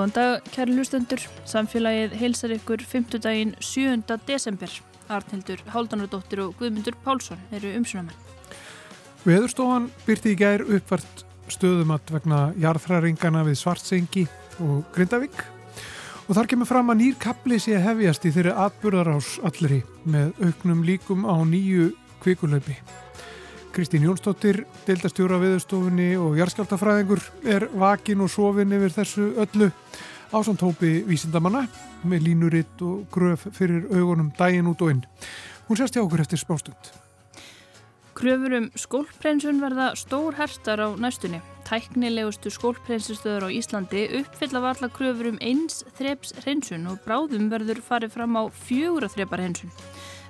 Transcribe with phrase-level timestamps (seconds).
[0.00, 1.20] Góðan dag, kæri hlustendur.
[1.44, 3.18] Samfélagið heilsar ykkur 5.
[3.20, 4.00] daginn 7.
[4.24, 4.72] desember.
[5.12, 8.16] Arnhildur Háldanardóttir og Guðmundur Pálsson eru umsunamann.
[9.26, 11.20] Veðurstofan byrti í gær uppvart
[11.52, 14.24] stöðumat vegna jarðhræringana við Svartsengi
[14.64, 15.36] og Grindavík
[16.30, 20.80] og þar kemur fram að nýr kapli sé hefjast í þeirri atburðarás allri með auknum
[20.88, 21.90] líkum á nýju
[22.24, 22.80] kvikulaupi.
[23.80, 29.70] Kristín Jónsdóttir, deildastjóra viðstofunni og jarðskjáltafræðingur er vakin og sofin yfir þessu öllu
[30.36, 31.62] ásand hópi vísindamanna
[32.04, 35.00] með línuritt og gröf fyrir augunum daginn út og inn.
[35.64, 36.92] Hún sérst hjá okkur eftir spástund.
[38.12, 41.40] Kröfur um skólprensun verða stór herstar á næstunni.
[41.64, 48.18] Tæknilegustu skólprensistöður á Íslandi uppfylla varla kröfur um eins þreps hrensun og bráðum verður farið
[48.18, 49.72] fram á fjögur að þrepa hrensun.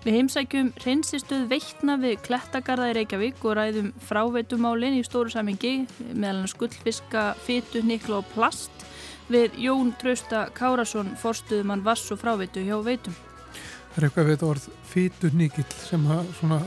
[0.01, 5.83] Við heimsækjum reynsistöð veitna við Klettagarða í Reykjavík og ræðum fráveitumálinn í stóru samingi
[6.15, 8.87] meðal skullfiska, fytu, nikla og plast
[9.29, 13.19] við Jón Trausta Kárasson, forstuðumann vass og fráveitu hjá veitum.
[13.91, 16.59] Það er eitthvað við orð fytu nikill sem að svona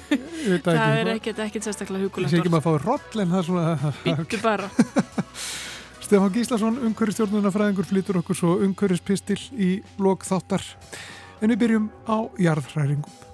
[0.68, 2.30] Það er ekkert, ekkert sérstaklega hugulegt orð.
[2.30, 4.70] Það sé ekki maður að fá roll en það svona Býttu bara
[6.06, 10.62] Stefán Gíslason, umhverjastjórnunafræðingur flýtur okkur svo umhverjaspistil í lok þáttar
[11.40, 13.25] en við byrjum á jarðhræringum.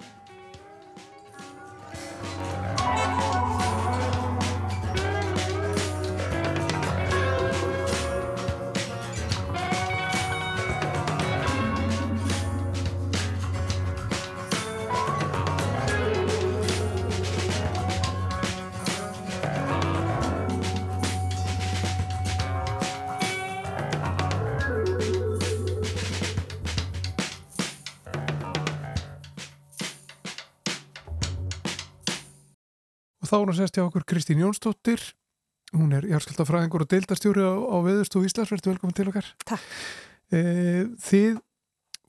[33.33, 35.03] Þá er hún að sérst hjá okkur Kristín Jónsdóttir.
[35.73, 39.31] Hún er járskjöldafræðingur og deildarstjóri á, á Veðurstofu Íslands, verður velkomin til okkar.
[39.49, 39.71] Takk.
[40.29, 40.41] E,
[41.01, 41.39] Þið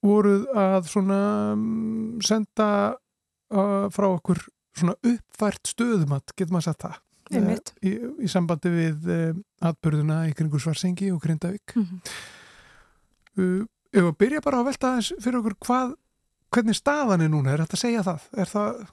[0.03, 1.19] voruð að svona
[1.56, 4.41] mm, senda uh, frá okkur
[4.75, 6.97] svona uppfært stöðumat, getur maður sagt það?
[7.31, 7.55] E,
[7.88, 7.94] í,
[8.28, 9.19] í sambandi við e,
[9.63, 11.78] atbyrðuna í kringu Svarsengi og Grindavík.
[11.78, 12.17] Mm -hmm.
[13.40, 13.61] uh,
[13.94, 15.95] Ef að byrja bara að velta aðeins fyrir okkur hvað,
[16.51, 18.23] hvernig staðan er núna, er þetta að segja það?
[18.34, 18.85] Er það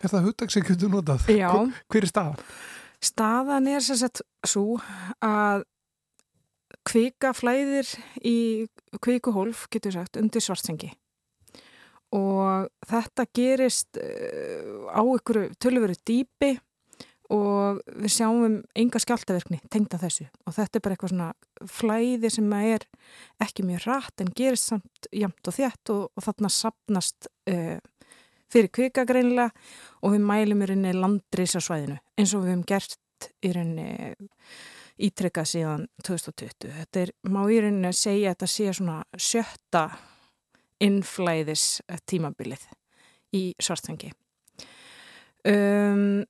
[0.00, 1.28] Er það hugdag sem getur notað?
[1.28, 1.50] Já.
[1.92, 2.40] Hver er staðan?
[3.02, 4.78] Staðan er sem sagt svo
[5.22, 5.66] að
[6.88, 7.88] kvika flæðir
[8.26, 8.66] í
[9.02, 10.92] kvikuhólf, getur sagt, undir svartsengi
[12.12, 16.52] og þetta gerist uh, á ykkur tölurveru dýpi
[17.32, 22.52] og við sjáum enga skjáltaverkni tengda þessu og þetta er bara eitthvað svona flæði sem
[22.58, 22.84] er
[23.40, 27.78] ekki mjög rætt en gerist samt jamt og þjætt og, og þarna sapnast uh,
[28.52, 29.50] fyrir kvika greinilega
[30.02, 34.14] og við mælum í rauninni landrisasvæðinu eins og við hefum gert í rauninni
[35.02, 36.72] ítrykkað síðan 2020.
[36.78, 39.86] Þetta er, má í rauninni segja þetta sé svona sjötta
[40.82, 41.66] innflæðis
[42.10, 42.66] tímabilið
[43.36, 44.12] í svartsengi.
[45.48, 46.22] Um,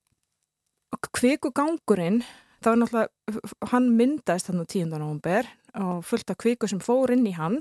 [1.13, 2.23] kvikugangurinn,
[2.63, 4.95] það var náttúrulega, hann myndaðist þannig 10.
[4.95, 5.49] november
[5.83, 7.61] og fullt af kviku sem fór inn í hann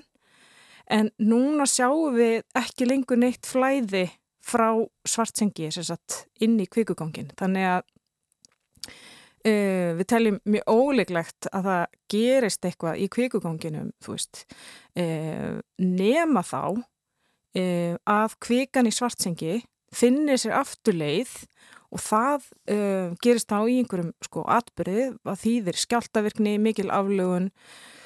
[0.92, 4.10] en núna sjáum við ekki lengur neitt flæði
[4.46, 4.70] frá
[5.08, 5.70] svartsengi
[6.42, 7.84] inn í kvikugangin þannig að
[9.46, 17.94] uh, við teljum mjög óleiklegt að það gerist eitthvað í kvikuganginum uh, nema þá uh,
[18.10, 19.62] að kvikan í svartsengi
[19.92, 21.34] finnir sér afturleið
[21.92, 22.46] og það
[23.20, 28.01] gerist þá í einhverjum sko atbyrðið að þýðir skjáltavirkni, mikil aflögun og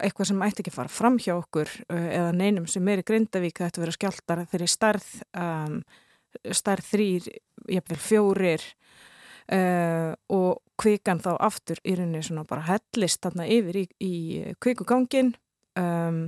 [0.00, 3.60] eitthvað sem ætti ekki fara fram hjá okkur uh, eða neinum sem er í Grindavík
[3.60, 5.80] þetta verður skjáltar fyrir starð um,
[6.54, 7.28] starð þrýr
[7.76, 8.64] jafnvel fjórir
[9.52, 14.14] uh, og kvikan þá aftur í rauninni svona bara hellist þarna yfir í, í
[14.62, 15.34] kvikugangin
[15.78, 16.22] um,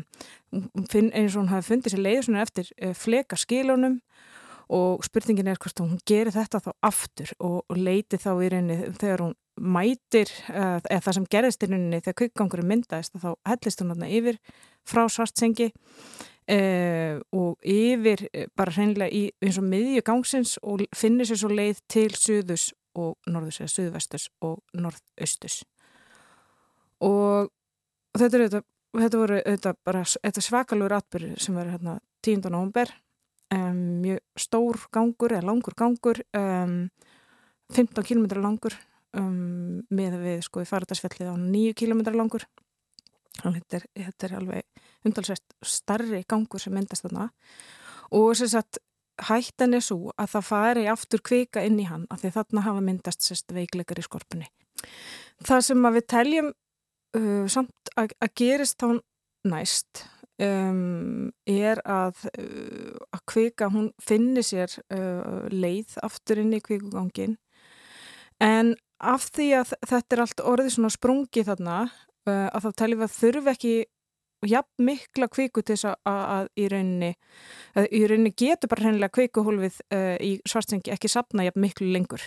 [0.52, 4.00] eins og hún hafi fundið sér leið svona eftir uh, fleka skilunum
[4.72, 8.92] og spurningin er hvort hún gerir þetta þá aftur og, og leiti þá í rauninni
[8.98, 13.82] þegar hún mætir uh, eða það sem gerðist í rauninni þegar kvikkgangurum myndaðist þá hellist
[13.82, 14.38] hún aðna yfir
[14.88, 21.28] frá svartsengi uh, og yfir uh, bara hreinlega í eins og miðju gangsins og finnir
[21.28, 25.62] sér svo leið til suðus og norðus eða suðvestus og norðaustus
[27.04, 27.52] og
[28.16, 32.50] þetta þetta voru þetta bara þetta svakalur atbyrður sem verður hérna 10.
[32.52, 32.92] november
[33.52, 36.76] um, mjög stór gangur eða langur gangur um,
[37.72, 38.76] 15 km langur
[39.16, 42.46] um, með við sko í faradarsfellið á 9 km langur.
[43.42, 47.30] Þetta er, þetta er alveg umtalsvægt starri gangur sem myndast þarna.
[48.12, 48.80] Og þess að
[49.28, 52.84] hættan er svo að það fari aftur kvika inn í hann af því þarna hafa
[52.84, 54.48] myndast sérst veikleikar í skorpunni.
[55.46, 59.00] Það sem að við teljum uh, samt að, að gerist þá
[59.48, 60.04] næst
[60.40, 67.36] um, er að uh, að kvika, hún finnir sér uh, leið aftur inn í kvikugangin
[68.42, 73.02] en af því að þetta er allt orðið svona sprungi þarna uh, að þá teljum
[73.02, 73.74] við að þurfi ekki
[74.50, 77.10] jafn mikla kviku til þess að, að í rauninni
[77.78, 82.24] að í rauninni getur bara hennilega kvikuhólfið uh, í svartsengi ekki sapna jafn miklu lengur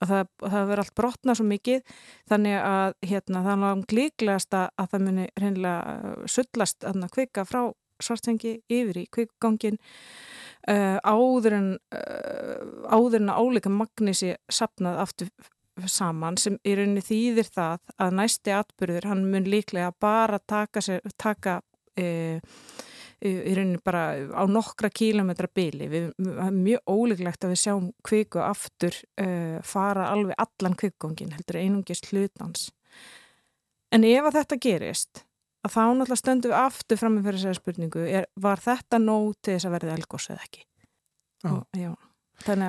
[0.00, 1.94] að það, það verður allt brotna svo mikið
[2.30, 7.62] þannig að hérna, það er líklegast að það muni reynilega uh, sullast að kvika frá
[8.00, 9.78] svartsengi yfir í kvikugangin
[10.70, 15.32] uh, áður en uh, áður en að áleika magnísi sapnað aftur
[15.88, 21.04] saman sem í rauninni þýðir það að næsti atbyrður hann mun líklega bara taka, sér,
[21.20, 21.60] taka
[22.00, 22.40] uh,
[23.20, 24.02] í rauninni bara
[24.32, 25.88] á nokkra kílometra byli.
[25.92, 31.60] Við erum mjög óleiklegt að við sjáum kviku aftur uh, fara alveg allan kvikgóngin, heldur
[31.60, 32.70] einungist hlutans.
[33.92, 35.24] En ef að þetta gerist,
[35.66, 39.34] að þá náttúrulega stöndum við aftur fram með fyrir þessari spurningu, er, var þetta nóg
[39.42, 40.64] til þess að verði elgós eða ekki?
[41.40, 41.50] Já.
[41.50, 41.90] Og, já.
[42.48, 42.64] En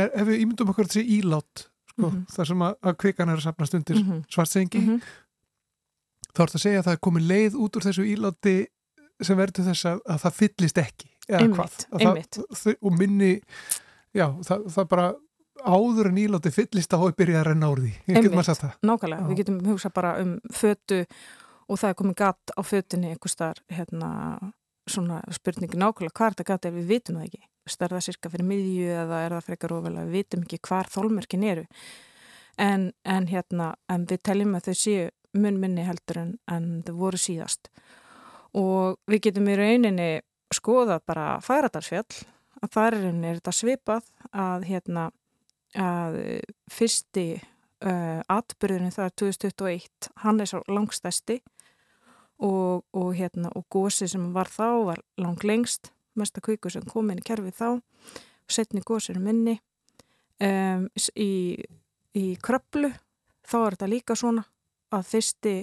[0.00, 2.22] er, ef við ímyndum okkur þessi ílátt, sko, mm -hmm.
[2.32, 4.22] þar sem að, að kvikan er að sapnast undir mm -hmm.
[4.32, 5.00] svartsengi, mm -hmm.
[6.32, 8.56] þá er þetta að segja að það er komið leið út úr þessu ílátti
[9.22, 12.38] sem verður þess að, að það fyllist ekki einmitt, einmitt.
[12.52, 13.30] Það, og minni
[14.14, 15.06] já, það, það bara
[15.64, 17.94] áður en íláti fyllist að hói byrja að renna úr því.
[18.10, 21.00] Einmitt, nákvæmlega, við getum hugsað bara um fötu
[21.64, 24.10] og það er komið gatt á fötunni einhver starf hérna,
[24.90, 27.44] svona spurningi nákvæmlega hvað er þetta gatt ef við vitum það ekki?
[27.64, 30.08] Er það cirka fyrir miðju eða er það frekar ofalega?
[30.10, 31.62] Við vitum ekki hvar þólmerkin eru.
[32.60, 36.92] En, en hérna en við teljum að þau séu mun minni heldur en, en þau
[36.98, 37.70] voru síðast.
[37.72, 37.94] og
[38.54, 40.10] við getum í rauninni
[40.54, 42.22] skoðað bara færadarsfjall
[42.62, 45.08] að þar er þetta svipað að hérna
[45.74, 46.20] að
[46.70, 51.40] fyrsti uh, atbyrðinu það er 2021 hann er svo langstæsti
[52.38, 57.10] og, og hérna og gósi sem var þá var lang lengst mesta kvíku sem kom
[57.10, 57.68] inn í kerfið þá
[58.50, 59.58] setni gósinu minni.
[60.42, 61.54] Um, í,
[62.18, 62.90] í kröplu
[63.46, 64.44] þá er þetta líka svona
[64.94, 65.54] að fyrsti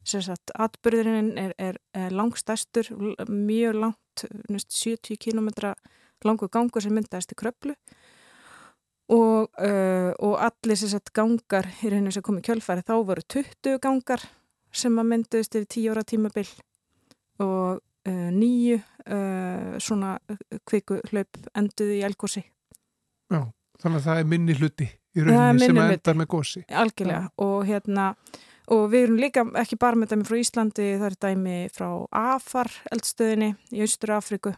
[0.00, 2.88] Sagt, atbyrðurinn er, er, er langstæstur,
[3.28, 5.50] mjög langt, 70 km
[6.24, 7.74] langu gangur sem myndaðist í kröplu
[9.10, 13.80] og, uh, og allir sagt, gangar í rauninu sem kom í kjölfæri þá voru 20
[13.82, 14.24] gangar
[14.72, 16.50] sem að myndaðist yfir 10 ára tímabill
[17.42, 20.16] og uh, nýju uh, svona
[20.68, 22.44] kviku hlaup enduði í elgósi.
[23.30, 23.42] Já,
[23.82, 26.62] þannig að það er minni hluti í rauninu sem endar með gósi.
[26.68, 27.34] Algjörlega Já.
[27.46, 28.12] og hérna
[28.70, 32.70] Og við erum líka ekki bara með dæmi frá Íslandi, það er dæmi frá AFAR
[32.94, 34.54] eldstöðinni í Austur Afriku.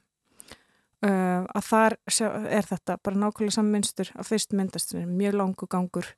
[1.02, 1.96] Uh, að þar
[2.46, 6.12] er þetta bara nákvæmlega sammynstur að fyrst myndast mjög langu gangur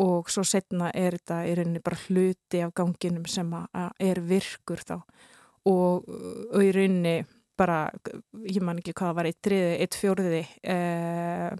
[0.00, 4.96] og svo setna er þetta í rauninni bara hluti af ganginum sem er virkur þá
[4.96, 7.18] og, og í rauninni
[7.58, 7.86] bara,
[8.48, 11.54] ég man ekki hvað var eitt triði, eitt fjóriði eh,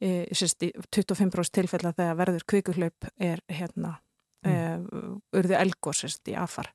[0.00, 3.96] eh, 25% tilfella þegar verður kvikurhlaup er hérna
[4.46, 4.86] mm.
[4.86, 6.72] uh, urðu elgósist í afar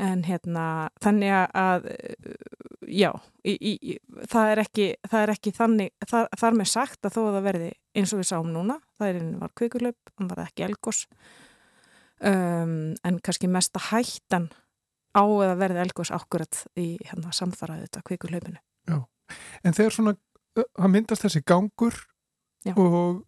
[0.00, 1.84] en hérna þannig að
[2.90, 3.10] já,
[3.46, 7.20] í, í, það, er ekki, það er ekki þannig, það er með sagt að þó
[7.22, 10.42] að það verði eins og við sáum núna það er einu var kvikurlaup, hann var
[10.44, 11.04] ekki elgós
[12.18, 14.50] um, en kannski mesta hættan
[15.14, 18.58] á að verði elgós ákvörðat í hérna, samfaraðu þetta kvikurlaupinu
[18.90, 18.98] Já,
[19.62, 20.16] en þegar svona
[20.54, 22.02] það myndast þessi gangur
[22.66, 22.74] Já.
[22.74, 23.22] og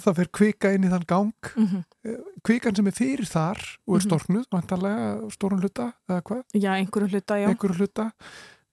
[0.00, 2.16] það fyrir kvika inn í þann gang mm -hmm.
[2.44, 4.06] kvikan sem er fyrir þar og er mhm.
[4.06, 6.42] storknuð, vantarlega stórun hluta eða hvað?
[6.54, 8.10] Já, einhverju hluta, já einhverju hluta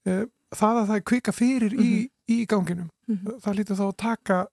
[0.06, 1.86] eh, það að það er kvika fyrir mm -hmm.
[1.86, 2.36] í, mhm.
[2.36, 3.40] í ganginum mhm.
[3.40, 4.48] það lítur þá að taka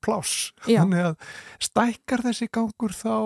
[0.00, 1.16] pláss, þannig að
[1.60, 3.16] stækkar þessi gangur þá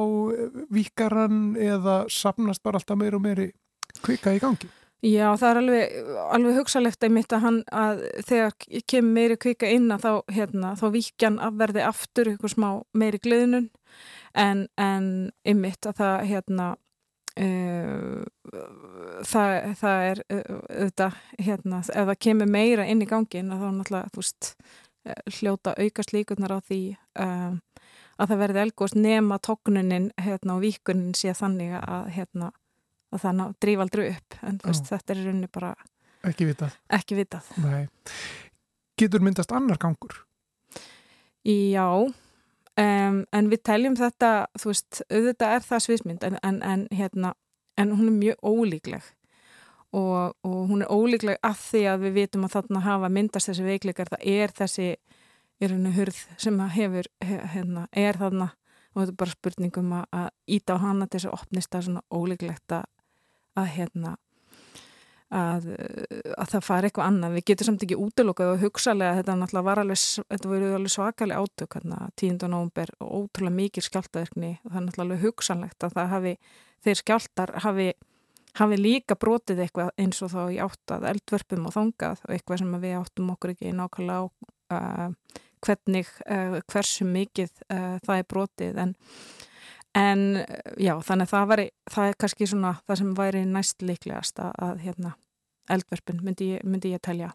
[0.71, 3.53] vikaran eða sapnast bara alltaf meir og meiri
[4.03, 4.69] kvika í gangi
[5.05, 5.97] Já, það er alveg,
[6.33, 8.55] alveg hugsalegt einmitt að hann að þegar
[8.89, 13.67] kemur meiri kvika inn að þá, hérna, þá vikjan afverði aftur eitthvað smá meiri glöðnun
[14.33, 15.11] en, en
[15.45, 16.71] einmitt að það, hérna,
[17.37, 18.25] uh,
[19.29, 21.21] það, það er auðvitað,
[21.51, 24.53] hérna, ef það kemur meira inn í gangin að þá náttúrulega, þú veist,
[25.37, 26.83] hljóta aukast líkunar á því
[27.21, 27.61] um,
[28.17, 32.55] að það verði elgóst nema tóknunin, hérna, og vikunin sé þannig að, hérna,
[33.15, 35.73] og þannig að drífa aldrei upp en veist, þetta er í rauninni bara
[36.25, 37.49] ekki vitað, ekki vitað.
[38.99, 40.21] Getur myndast annar gangur?
[41.45, 41.89] Já
[42.81, 47.35] um, en við teljum þetta þú veist, auðvitað er það sviðsmynd en, en, en, hérna,
[47.81, 49.13] en hún er mjög ólíkleg.
[49.95, 53.67] Og, og hún er ólíkleg að því að við vitum að þarna hafa myndast þessi
[53.67, 54.89] veikleikar það er þessi
[55.63, 58.51] í rauninu hurð sem hefur hérna, er þarna.
[58.95, 61.87] Og þetta er bara spurningum að, að íta á hana til þess að opnist það
[61.87, 62.91] svona óleiklegt að,
[63.59, 64.17] að hérna
[65.35, 65.69] að,
[66.39, 69.83] að það fari eitthvað annað við getum samt ekki útlokað og hugsalega þetta náttúrulega var
[69.83, 72.49] alveg, þetta voru alveg svakalega átök hérna, 10.
[72.53, 76.35] nógumber og ótrúlega mikið skjáltaverkni og það er náttúrulega hugsanlegt að það hafi,
[76.87, 77.89] þeir skjáltar hafi,
[78.61, 82.77] hafi líka brotið eitthvað eins og þá í áttað eldvörpum og þongað og eitthvað sem
[82.85, 84.25] við áttum okkur ekki nákvæmlega á
[84.77, 88.95] uh, hvernig, uh, hversu mikið uh, það er brotið en,
[89.95, 90.45] en
[90.81, 94.85] já, þannig það, væri, það er kannski svona það sem væri næst líklegast að, að
[94.85, 95.15] hérna,
[95.71, 97.31] eldverpin myndi myndi ég telja.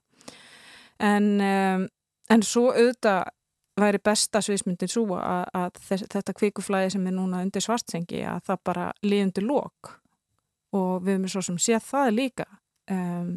[1.00, 1.86] En, um,
[2.30, 3.32] en svo auðvitað
[3.80, 8.42] væri besta sviðsmyndin svo að, að þess, þetta kvikuflæði sem er núna undir svartsengi að
[8.50, 9.94] það bara líðundir lók
[10.76, 12.48] og við erum svo sem séð það líka
[12.92, 13.32] um,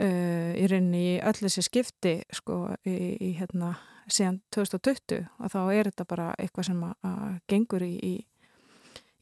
[0.00, 3.74] uh, í rauninni í öll þessi skipti sko í, í hérna
[4.06, 8.14] síðan 2020 og þá er þetta bara eitthvað sem að, gengur í, í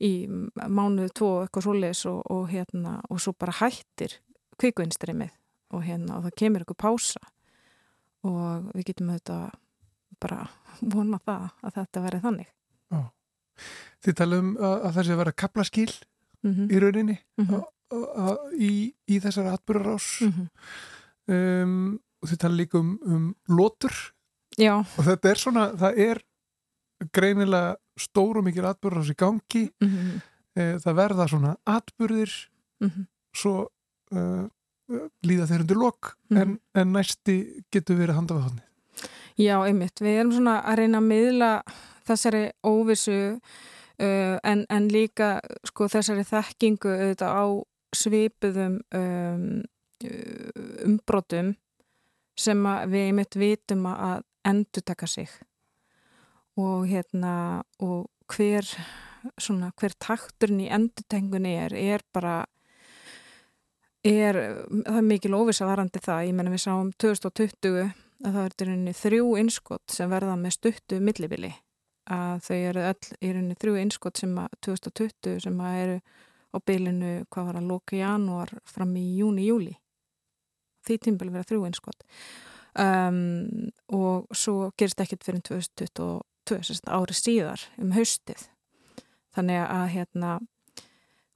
[0.02, 4.16] í mánuðu tvo eitthvað svoleiðis og, og hérna og svo bara hættir
[4.60, 5.30] kvíkuinstreymið
[5.72, 7.22] og hérna og það kemur eitthvað pása
[8.26, 9.44] og við getum auðvitað
[10.22, 10.46] bara
[10.80, 12.50] vona það að þetta verði þannig
[12.92, 13.00] Já.
[14.02, 16.66] Þið tala um að, að það sé að vera kaplaskil mm -hmm.
[16.70, 17.62] í rauninni mm -hmm.
[17.62, 18.72] a, a, í,
[19.06, 20.48] í þessari atbyrgarás mm -hmm.
[21.34, 23.94] um, og þið tala líka um, um lótur
[24.60, 24.74] Já.
[24.82, 26.22] og þetta er svona, það er
[27.14, 30.18] greinilega stór og mikil atbyrðar í gangi mm -hmm.
[30.56, 32.32] e, það verða svona atbyrðir
[32.80, 33.06] mm -hmm.
[33.34, 33.68] svo
[34.12, 34.44] uh,
[35.24, 36.42] líða þeir undir lok mm -hmm.
[36.42, 38.68] en, en næsti getur verið handað á þannig
[39.36, 41.62] Já, einmitt, við erum svona að reyna að miðla
[42.04, 43.40] þessari óvissu
[43.98, 47.44] uh, en, en líka sko þessari þekkingu auðvitað á
[47.92, 49.62] svipuðum um,
[50.84, 51.56] umbrotum
[52.38, 55.28] sem við einmitt vitum að endur taka sig.
[56.56, 58.66] Og hérna og hver
[59.38, 62.44] svona hver takturinn í endutengunni er er bara
[64.04, 68.66] er, það er mikil óvisa varandi það, ég menna við sáum 2020 að það er
[68.66, 71.52] rauninni þrjú innskott sem verða með stuttu millibili.
[72.10, 76.00] Að þau eru öll í rauninni þrjú innskott sem að 2020 sem að eru
[76.52, 79.76] á bylinu hvað var að loka í janúar fram í júni, júli
[80.86, 82.06] því tímbili verða þrjú innskott
[82.78, 88.48] um, og svo gerist ekkert fyrir 2020 ári síðar um haustið.
[89.32, 90.32] Þannig að hérna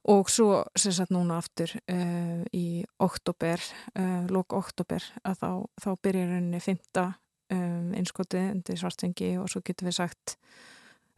[0.07, 3.61] og svo sem sagt núna aftur uh, í oktober
[3.99, 5.49] uh, lók oktober að þá,
[5.83, 7.05] þá byrjar henni fymta
[7.53, 10.37] um, einskotið undir svartsengi og svo getur við sagt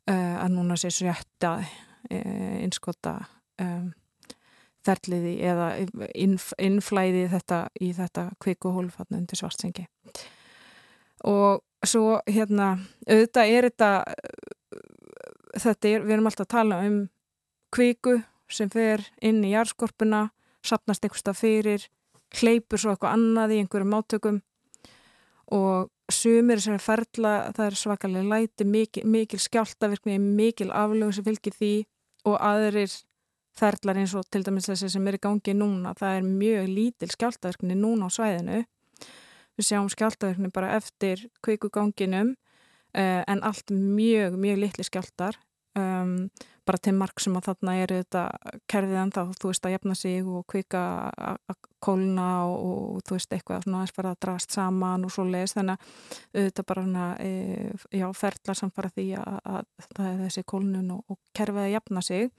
[0.10, 1.60] uh, að núna sé sjötta
[2.10, 3.18] einskota
[3.60, 3.90] um,
[4.86, 5.70] ferliði eða
[6.16, 9.86] innf innflæði þetta í þetta kvikuhólfatna undir svartsengi.
[11.28, 13.92] Og svo hérna auðvitað er þetta
[15.58, 17.00] þetta er, við erum alltaf að tala um
[17.74, 18.20] kviku
[18.50, 20.30] sem fer inn í járskorpuna,
[20.66, 21.86] sapnast eitthvað fyrir,
[22.40, 24.42] hleypur svo eitthvað annað í einhverjum átökum
[25.56, 31.26] og sumir sem er ferla, það er svakalega læti, mikil, mikil skjáltavirkni, mikil aflögu sem
[31.26, 31.74] fylgir því
[32.30, 32.94] og aðrir
[33.60, 37.12] ferlar eins og til dæmis þessi sem er í gangi núna, það er mjög lítil
[37.14, 38.62] skjáltavirkni núna á svæðinu.
[39.60, 45.40] Við sjáum skjáltaverkni bara eftir kveikuganginum uh, en allt mjög, mjög litli skjáltar
[45.78, 46.30] um,
[46.70, 48.24] bara til marg sem að þarna er þetta
[48.70, 52.66] kerfið en þá þú veist að jafna sig og kvika að kólna og,
[52.98, 56.44] og þú veist eitthvað svona aðeins fara að drast saman og svo leiðis þannig að
[56.50, 57.32] þetta bara hana, e,
[58.02, 62.06] já, ferðlar samfara því að, að það er þessi kólnun og, og kerfið að jafna
[62.06, 62.30] sig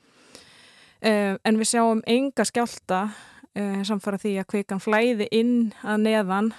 [1.02, 3.08] en við sjáum enga skjálta
[3.50, 6.52] Uh, samfara því að kvikan flæði inn að neðan,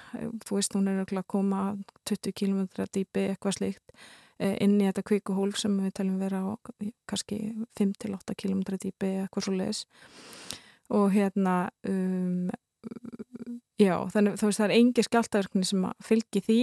[0.43, 1.61] þú veist hún er að koma
[2.09, 6.51] 20 km dýpi eitthvað slikt uh, inn í þetta kvikuhólf sem við taljum vera á
[7.07, 7.39] kannski
[7.79, 9.81] 5-8 km dýpi eitthvað svo leiðis
[10.91, 11.55] og hérna
[11.87, 12.51] um,
[13.79, 16.61] já, þannig þú veist það er engi skjáltaverkni sem fylgir því.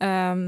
[0.00, 0.44] Um,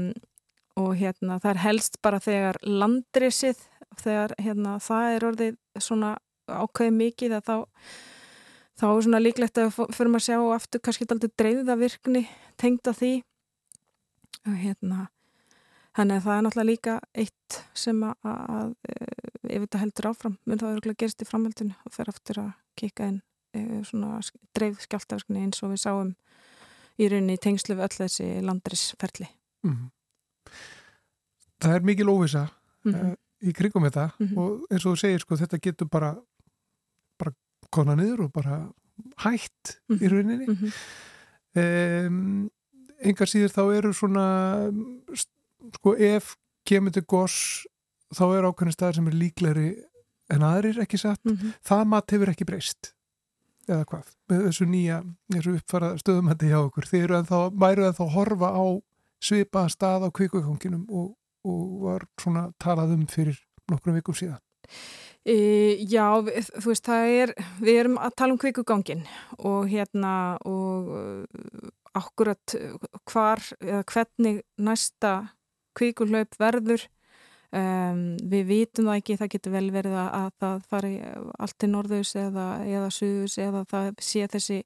[0.79, 3.59] og hérna það er helst bara þegar landrisið
[3.99, 6.15] þegar hérna það er orðið svona
[6.61, 7.55] ákveði mikið að þá
[8.79, 12.23] þá er svona líklegt að fyrir maður að sjá aftur kannski aldrei dreifða virkni
[12.57, 13.13] tengda því
[14.49, 15.07] og hérna
[15.93, 18.73] þannig að það er náttúrulega líka eitt sem að, að
[19.43, 23.09] ef þetta heldur áfram mun þá eru gerist í framhaldinu og fer aftur að kika
[23.11, 23.19] inn
[23.53, 24.19] e, svona
[24.57, 26.13] dreifð skjáltaverkni eins og við sáum
[26.97, 29.29] í rauninni í tengslu við öll þessi landrisferli
[29.65, 29.89] mm -hmm.
[31.63, 32.47] Það er mikil óvisa
[32.83, 33.11] mm -hmm.
[33.11, 34.37] uh, í krigum þetta mm -hmm.
[34.37, 36.15] og eins og þú segir sko þetta getur bara
[37.73, 38.59] kona niður og bara
[39.23, 40.03] hætt mm -hmm.
[40.03, 40.13] í mhm.
[40.13, 42.07] rauninni mm -hmm.
[42.07, 42.51] um,
[42.99, 44.25] engar síður þá eru svona
[45.75, 47.65] sko ef kemur til gos
[48.13, 49.69] þá er ákveðin staðar sem er líkleri
[50.33, 51.53] en aðrir ekki satt, mm -hmm.
[51.63, 52.93] það mat hefur ekki breyst
[53.67, 58.03] eða hvað, með þessu nýja þessu uppfara stöðumætti hjá okkur þeir eru ennþá, væru ennþá
[58.03, 58.65] að horfa á
[59.23, 61.15] svipa stað á kvíkuganginum og,
[61.47, 63.39] og var svona talað um fyrir
[63.71, 64.41] nokkrum vikum síðan
[65.25, 65.37] e,
[65.89, 69.05] Já, við, þú veist, það er við erum að tala um kvíkugangin
[69.39, 70.15] og hérna
[70.49, 72.55] og uh, akkurat
[73.11, 75.15] hvar eða hvernig næsta
[75.77, 76.87] kvíkulaup verður
[77.53, 80.93] Um, við vitum það ekki, það getur vel verið að, að það fari
[81.45, 84.57] allt til norðus eða, eða suðus eða það sé þessi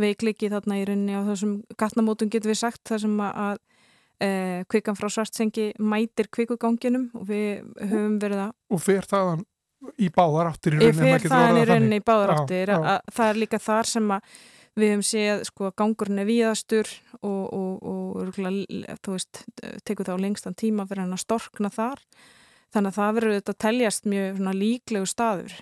[0.00, 4.30] veikliki þarna í rauninni á þessum gatnamótum getur við sagt þar sem að, að e,
[4.72, 7.60] kvikan frá svartsengi mætir kvikuganginum og við
[7.92, 9.44] höfum verið að Og fer þaðan
[9.98, 12.00] í báðaráttir í rauninni?
[13.14, 14.34] Það er líka þar sem að
[14.74, 16.88] Við hefum séð sko gangurinn er víðastur
[17.20, 19.44] og, og, og örgulega, þú veist,
[19.86, 22.02] tekur það á lengstan tíma fyrir hann að storkna þar.
[22.74, 25.54] Þannig að það verður auðvitað að teljast mjög líklegu staður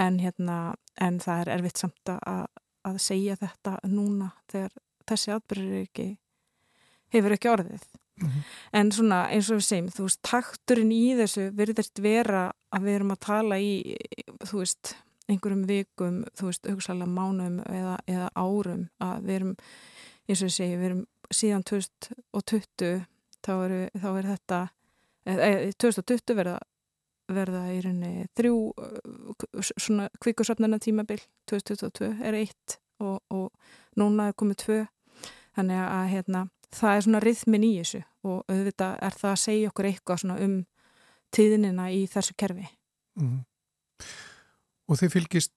[0.00, 0.56] en, hérna,
[0.96, 2.46] en það er erfitt samt að,
[2.88, 4.72] að segja þetta núna þegar
[5.10, 6.08] þessi atbyrður ekki,
[7.12, 7.86] hefur ekki orðið.
[8.20, 8.42] Mm -hmm.
[8.72, 12.94] En svona eins og við segjum, þú veist, takturinn í þessu verður vera að við
[12.94, 13.96] erum að tala í,
[14.44, 14.96] þú veist,
[15.28, 19.56] einhverjum vikum, þú veist, hugsalega mánum eða, eða árum að við erum,
[20.28, 23.06] eins og ég segi, við erum síðan 2020
[23.44, 24.60] þá er, þá er þetta
[25.26, 26.58] eða, 2020 verða
[27.30, 28.54] verða í rauninni þrjú
[29.70, 33.52] svona kvíkursöfnarna tímabil 2022 er eitt og, og
[34.00, 34.78] núna er komið tvö
[35.56, 36.42] þannig að hérna
[36.76, 40.40] það er svona rithmin í þessu og auðvitað er það að segja okkur eitthvað svona
[40.44, 40.58] um
[41.34, 42.66] tíðinina í þessu kerfi.
[43.20, 43.40] Mm
[44.90, 45.52] og þeir fylgist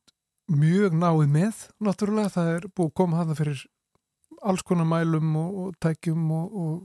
[0.54, 3.64] mjög náið með náttúrulega, það er búið að koma hana fyrir
[4.44, 6.76] alls konar mælum og, og tækjum og, og,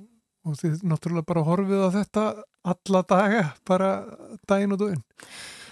[0.47, 2.27] og þið náttúrulega bara horfið á þetta
[2.73, 3.91] alla daga, bara
[4.49, 5.05] daginn og daginn.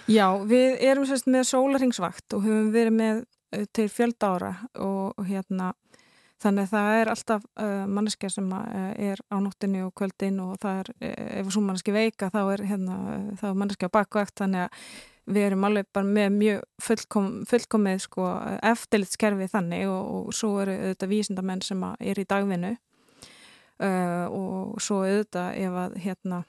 [0.07, 3.23] Já, við erum sérst með sólaringsvakt og höfum verið með
[3.55, 4.51] eh, til fjölda ára
[4.83, 5.73] og hérna
[6.43, 10.57] þannig að það er alltaf uh, manneskja sem uh, er á nóttinni og kvöldin og
[10.61, 10.89] það er,
[11.41, 12.97] ef svo manneski veika þá er, hérna,
[13.37, 14.81] er manneskja bakvægt þannig að
[15.27, 18.27] við erum alveg bara með mjög fullkom, fullkomið sko,
[18.63, 25.01] eftirlitskerfi þannig og, og svo eru auðvitað vísindamenn sem er í dagvinnu uh, og svo
[25.03, 26.43] auðvitað ef að hérna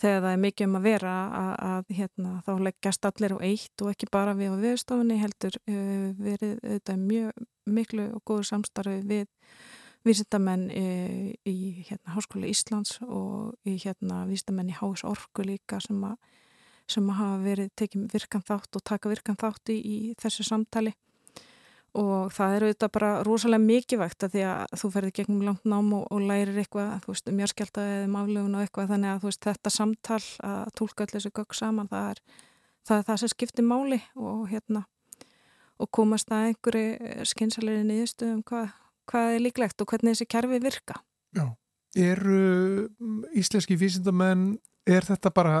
[0.00, 3.84] þegar það er mikið um að vera að, að hérna, þá leggjast allir á eitt
[3.84, 8.96] og ekki bara við á viðstofunni heldur uh, verið auðvitað mjög miklu og góður samstarfi
[9.10, 9.28] við
[10.08, 16.00] vísindamenn uh, í hérna, Háskóla Íslands og í hérna, vísindamenn í Hás Orku líka sem
[16.08, 16.16] að
[16.90, 20.94] sem hafa verið tekið virkan þátt og taka virkan þátt í, í þessu samtali
[21.98, 25.90] og það er auðvitað bara rosalega mikilvægt að því að þú ferði gegnum langt nám
[25.96, 29.20] og, og lærir eitthvað, þú veist, um járskjálta eða um aflöfun og eitthvað, þannig að
[29.24, 32.22] þú veist, þetta samtal að tólka allir þessu gögg saman það er,
[32.86, 34.84] það er það sem skiptir máli og hérna
[35.80, 38.72] og komast að einhverju skynsalegri niðurstöðum um hvað,
[39.10, 41.00] hvað er líklegt og hvernig þessi kerfi virka.
[41.36, 41.46] Já,
[41.96, 42.88] eru
[43.36, 45.54] íslenski vísindamenn, er þetta bara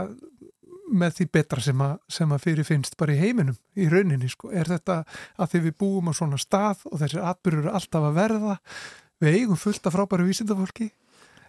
[0.90, 4.50] með því betra sem að, sem að fyrir finnst bara í heiminum, í rauninni sko.
[4.50, 5.02] er þetta
[5.36, 8.56] að því við búum á svona stað og þessir atbyrjur eru alltaf að verða
[9.20, 10.90] við eigum fullt af frábæru vísindafólki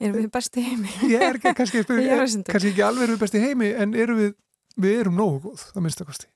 [0.01, 0.89] Erum við besti heimi?
[1.11, 1.83] Ég er ekki, kannski,
[2.49, 4.31] kannski ekki alveg við besti heimi en erum við,
[4.81, 6.31] við erum nógu góð, að kosti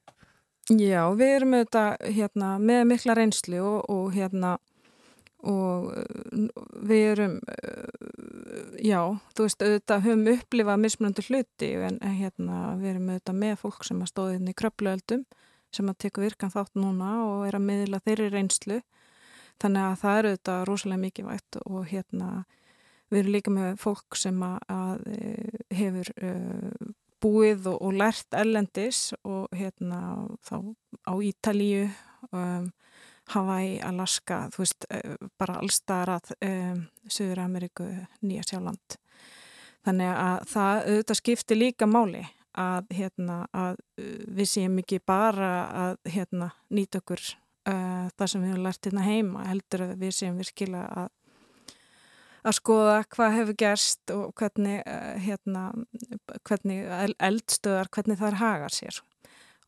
[0.66, 4.56] Já, við erum auðvitað hérna, með mikla reynslu og, og hérna
[5.46, 6.48] og uh,
[6.86, 9.00] við erum uh, já,
[9.38, 14.02] þú veist, auðvitað höfum upplifað mismunandi hluti en hérna við erum auðvitað með fólk sem
[14.02, 15.26] að stóði hérna í kröpluöldum
[15.76, 18.82] sem að teka virkan þátt núna og er að miðla þeirri reynslu.
[19.62, 22.30] Þannig að það eru auðvitað rosalega mikið vægt og hérna
[23.12, 28.38] við erum líka með fólk sem að, að eh, hefur uh, búið og, og lært
[28.38, 30.00] ellendis og hérna
[30.46, 30.58] þá
[31.08, 31.86] á Ítalíu
[32.32, 32.72] um
[33.34, 37.88] Hawaii, Alaska, þú veist, eh, bara allstarað um, Suður Ameríku,
[38.22, 38.98] Nýja Sjáland.
[39.86, 42.22] Þannig að það auðvitað skiptir líka máli
[42.54, 48.46] að, hérna, að uh, við séum ekki bara að hérna, nýta okkur uh, það sem
[48.46, 51.14] við hefum lært hérna heima, heldur að við séum virkilega að
[52.46, 54.84] að skoða hvað hefur gerst og hvernig,
[55.26, 55.64] hérna,
[56.46, 56.84] hvernig
[57.18, 59.00] eldstöðar, hvernig það er hagar sér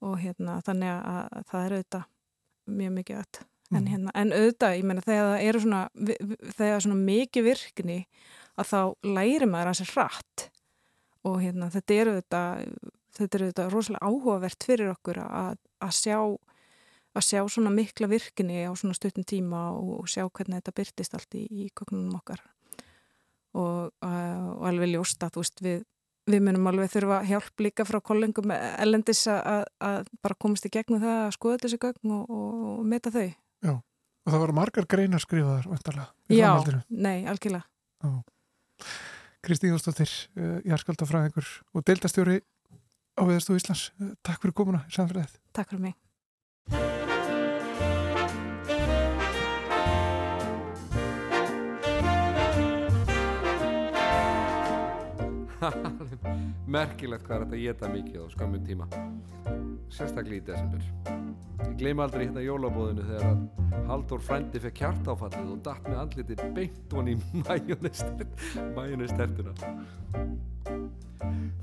[0.06, 2.06] og hérna, þannig að það er auðvitað
[2.68, 3.88] mjög mikið öll en, mhm.
[3.92, 5.82] hérna, en auðvitað, ég menna þegar það eru svona
[6.58, 7.98] þegar svona mikið virkni
[8.58, 8.80] að þá
[9.18, 10.46] læri maður að sér hratt.
[11.28, 12.68] Og hérna þetta eru auðvitað
[13.18, 16.20] þetta eru auðvitað rosalega áhugavert fyrir okkur að, að sjá
[17.18, 21.16] að sjá svona mikla virkni á svona stuttum tíma og, og sjá hvernig þetta byrtist
[21.18, 22.44] allt í, í kognunum okkar.
[23.58, 25.80] Og, og alveg ljósta, þú veist, við
[26.28, 31.20] við munum alveg þurfa hjálp líka frá kollengum ellendis að, bara komast í gegnum það
[31.24, 33.28] að skoða þessi gögn og, og meta þau.
[33.66, 36.10] Já, og það var margar greinar skrifaðar, vantarlega.
[36.34, 36.52] Já,
[36.90, 37.66] nei, algjörlega.
[39.48, 42.42] Kristi Jóstóttir, uh, Jarskaldafræðingur og deildastjóri
[43.16, 43.88] á Veðarstofu Íslands.
[44.02, 45.40] Uh, takk fyrir komuna í samfélagið.
[45.56, 46.97] Takk fyrir mig.
[56.78, 58.90] Merkilegt hvað er þetta að geta mikið á skammun tíma.
[59.94, 60.82] Sérstaklega í desember.
[61.68, 63.40] Ég gleyma aldrei hérna jólabóðinu þegar að
[63.88, 67.20] Haldur frændi fekk kjartáfallið og datt með andliti beint honi í
[68.76, 69.54] mæjónistertuna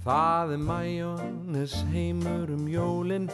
[0.04, 3.28] Það er mæjónis heimur um jólin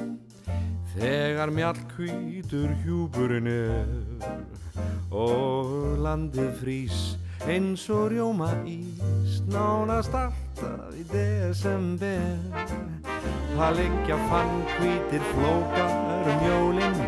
[0.96, 3.86] Þegar mjallkvítur hjúburinn er
[5.10, 6.98] og landið frýs
[7.48, 12.20] eins og rjóma ís nánast alltaf í desember.
[13.56, 17.00] Það liggja fann hvítir flókar um jólinn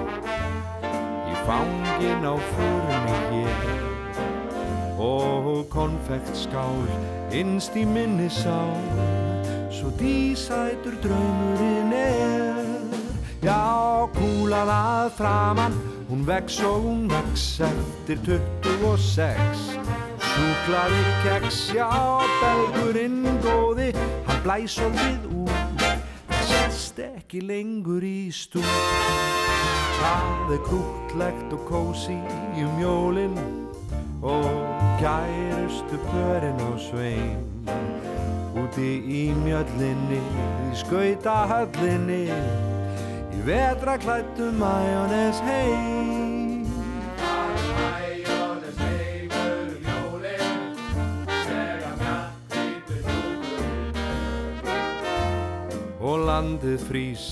[1.29, 3.87] í fangin á förunni hér.
[5.03, 6.85] Og konfektskál
[7.33, 8.61] innst í minni sá
[9.73, 12.61] svo dísætur draumurinn er.
[13.42, 20.02] Já kúlan að framann hún vex og hún vex eftir 26
[20.33, 21.88] Súklaði keks, já,
[22.40, 23.90] belgurinn góði,
[24.25, 25.83] hann blæs og við út,
[26.49, 28.64] sérst ekki lengur í stúd.
[30.01, 32.16] Það er krútlegt og kósi
[32.64, 33.37] um jólinn
[34.25, 34.49] og
[35.03, 37.68] gærustu pörinn á sveim.
[38.57, 40.21] Úti í mjöllinni,
[40.73, 42.25] í skautahöllinni,
[43.37, 46.02] í vetraklættu majónes heim.
[56.42, 57.24] Landið frýs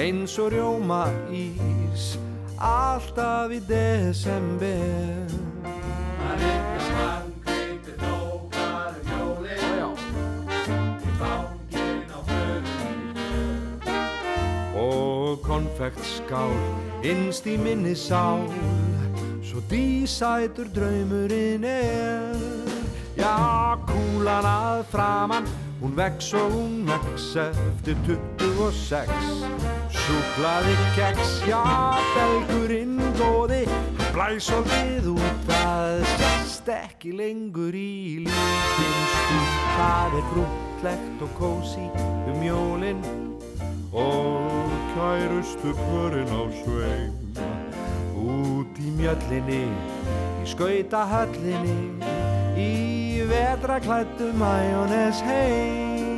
[0.00, 2.16] eins og rjóma ís
[2.56, 5.28] alltaf í desember.
[6.16, 9.92] Það er svankveitir tókar um jólinn
[11.04, 13.92] í fangin á föðunni
[14.86, 16.56] og konfektskál
[17.04, 18.48] innst í minni sál
[19.44, 22.40] svo dísætur draumurinn er.
[23.20, 23.36] Já
[23.84, 29.10] kúlan að framann Hún vex og hún vex eftir 26
[29.92, 31.60] Súklaði keks, já,
[32.14, 33.66] belgurinn góði.
[34.14, 41.34] Blæs og við út, það sérst ekki lengur í lítinn stúd Það er grútlegt og
[41.36, 41.86] kósi
[42.32, 43.04] um jólinn
[43.92, 47.12] Og kærustu pörinn á sveim
[48.16, 49.64] Út í mjöllinni,
[50.40, 51.76] í skautahöllinni
[52.56, 56.15] í vetraklættu mæjónes heim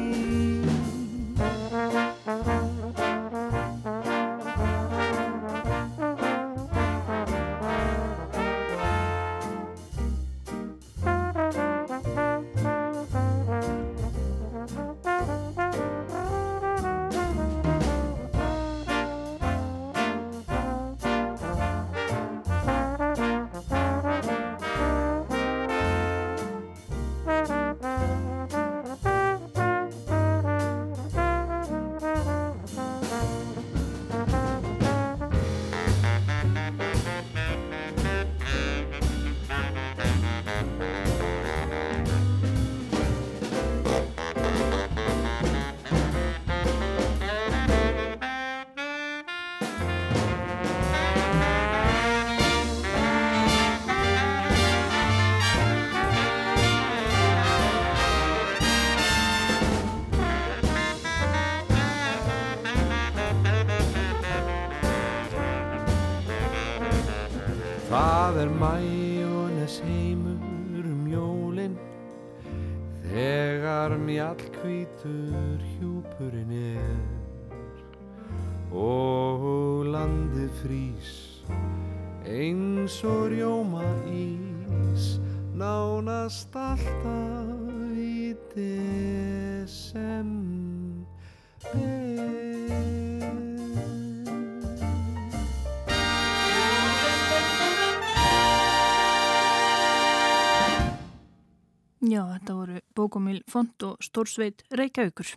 [102.97, 105.35] Bókomil Font og Stórsveit Reykjavíkur.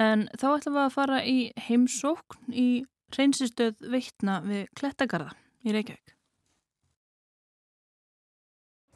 [0.00, 2.84] En þá ætlum við að fara í heimsókn í
[3.16, 5.34] reynsistöð veitna við Klettagarða
[5.66, 6.16] í Reykjavík.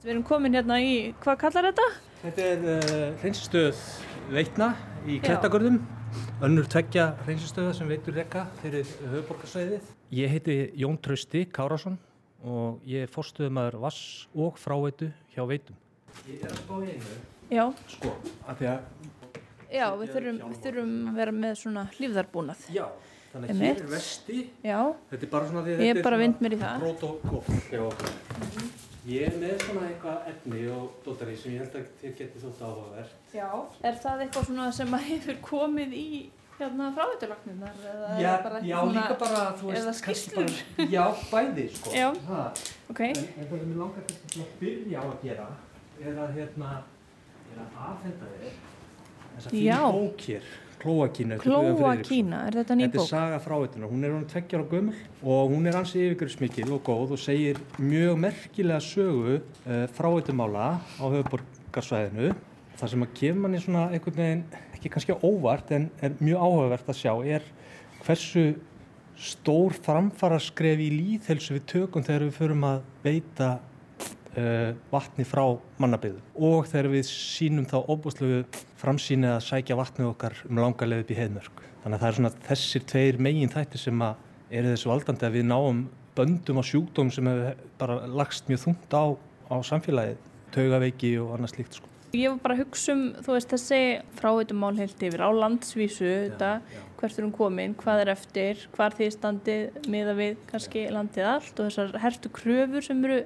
[0.05, 1.85] Við erum komin hérna í, hvað kallar þetta?
[2.23, 3.79] Þetta er uh, hreinsistöð
[4.33, 4.69] veitna
[5.09, 5.79] í Klettagörðum,
[6.47, 9.89] önnur tveggja hreinsistöða sem veitur rekka fyrir höfuborgarsvæðið.
[10.17, 11.99] Ég heiti Jón Trausti Kárásson
[12.45, 15.77] og ég er fórstuðumæður vass og fráveitu hjá veitum.
[16.27, 18.11] Ég er að spá í einu, Já, sko,
[18.51, 18.81] að því að,
[19.71, 22.65] já, við þurfum, við þurfum að vera með svona lífðarbúnað.
[22.75, 22.87] já,
[23.33, 26.07] þannig að hér er vesti, Já, þetta er bara svona því að ég þetta er
[26.09, 26.77] bara svona vind mér í það.
[26.87, 28.11] Protokoll hjá okkur.
[29.07, 32.65] Ég er með svona eitthvað efni og dótari sem ég held að þér geti þótt
[32.67, 33.13] áhugaverð.
[33.37, 33.51] Já.
[33.87, 36.07] Er það eitthvað svona sem að hefur komið í
[36.57, 37.75] hérna fráveitulagninnar?
[38.19, 38.33] Já,
[38.67, 40.51] já líka bara, þú er veist, kannski skýrslur?
[40.75, 41.95] bara, já, bæði, sko.
[41.95, 42.09] Já.
[42.27, 42.43] Ha,
[42.91, 43.47] Ok, en, en
[45.97, 46.71] að að er að, hérna,
[47.53, 48.57] er að afhenda þér
[49.37, 49.81] þessa Já.
[49.81, 50.43] fínu bók hér,
[50.77, 51.37] Klóakínu.
[51.37, 52.11] eftir Guðjón Klóa Friðriksson.
[52.11, 55.55] Kína, er þetta ný Þetta er saga fráveitunar, hún er hún tveggjar á gömul og
[55.55, 62.35] hún er ansi yfirgrifsmikil og góð og segir mjög merkilega sögu uh, fráveitumála á höfuborgarsvæðinu.
[62.77, 64.45] Það sem að gefa manni svona einhvern veginn,
[64.77, 67.47] ekki kannski óvart en er mjög áhugavert að sjá er
[68.05, 68.51] hversu
[69.17, 73.55] stór framfaraskref í líðhelsu við tökum þegar við förum að veita
[74.93, 75.43] vatni frá
[75.81, 78.43] mannabyðu og þegar við sínum þá óbúslegu
[78.77, 81.63] framsýni að sækja vatnið okkar um langa leið upp í heiðmörk.
[81.85, 85.39] Þannig að það er svona þessir tveir megin þættir sem að eru þessu valdandi að
[85.39, 85.83] við náum
[86.17, 89.05] böndum á sjúkdóm sem hefur bara lagst mjög þungt á,
[89.53, 91.91] á samfélagið, taugaveiki og annað slíkt sko.
[92.17, 93.81] Ég var bara að hugsa um, þú veist, þessi
[94.17, 96.51] fráveitumál heilt yfir á landsvísu, þetta,
[97.01, 101.61] hvert er hún komin, hvað er eftir, hvar því standið miða við kannski landið allt
[101.61, 103.19] og þessar hertu kröfur sem eru,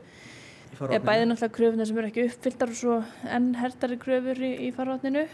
[0.89, 4.71] eða bæði náttúrulega kröfuna sem eru ekki uppfylltar og svo enn hertari kröfur í, í
[4.77, 5.27] farvatninu.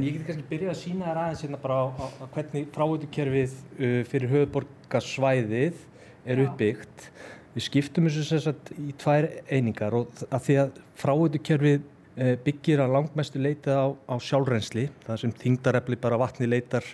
[0.00, 3.56] Ég geti kannski byrjað að sína þér aðeins hérna bara á, á, á hvernig fráveitukerfið
[3.58, 5.82] uh, fyrir höfuborgarsvæðið
[6.24, 6.44] er Já.
[6.46, 7.08] uppbyggt.
[7.52, 12.84] Við skiptum þessu sem sagt í tvær einingar og að því að fráveitukerfið uh, byggir
[12.84, 16.86] að langmestu leita á, á sjálfrensli, það sem þingdarefli bara vatni leitar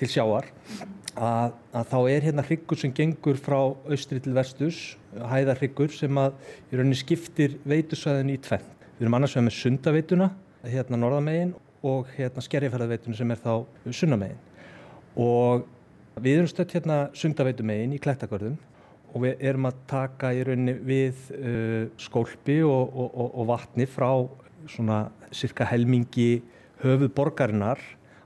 [0.00, 0.48] til sjáar,
[1.18, 3.58] að, að þá er hérna hryggur sem gengur frá
[3.90, 4.78] austri til vestus,
[5.16, 6.36] hæðarhryggur sem að
[6.70, 8.66] í rauninni skiptir veitusvæðinu í tvenn.
[8.98, 10.30] Við erum annars vegar með sundaveituna,
[10.68, 11.52] hérna norðamegin
[11.86, 13.52] og hérna skerjafærðaveitunum sem er þá
[13.96, 14.42] sunnamegin.
[15.20, 15.66] Og
[16.20, 18.58] við erum stött hérna sundaveitumegin í Klettagörðum
[19.10, 23.88] og við erum að taka í rauninni við uh, skólpi og, og, og, og vatni
[23.90, 24.10] frá
[24.70, 26.42] svona cirka helmingi
[26.84, 27.80] höfuð borgarinnar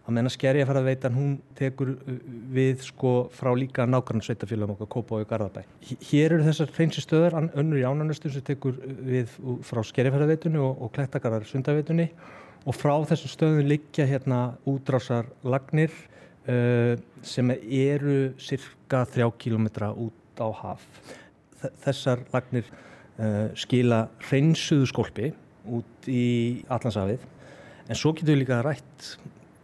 [0.04, 2.16] að menna skerjafærðaveitan hún tekur uh,
[2.54, 5.62] við sko frá líka nákvæmlega sveitafélagum okkar Kópa og Garðabæ.
[6.10, 9.32] Hér eru þessar hreinsistöðar, önnur í ánanustum sem tekur uh, við
[9.64, 12.10] frá skerjafærðaveitunni og, og Klettagarðar sundaveitunni
[12.64, 15.92] og frá þessum stöðum liggja hérna útrásar lagnir
[16.48, 20.84] uh, sem eru cirka þrjá kílometra út á haf.
[21.84, 25.32] Þessar lagnir uh, skila hreinsuðu skólpi
[25.64, 27.24] út í Allandshafið
[27.88, 29.14] en svo getur við líka rætt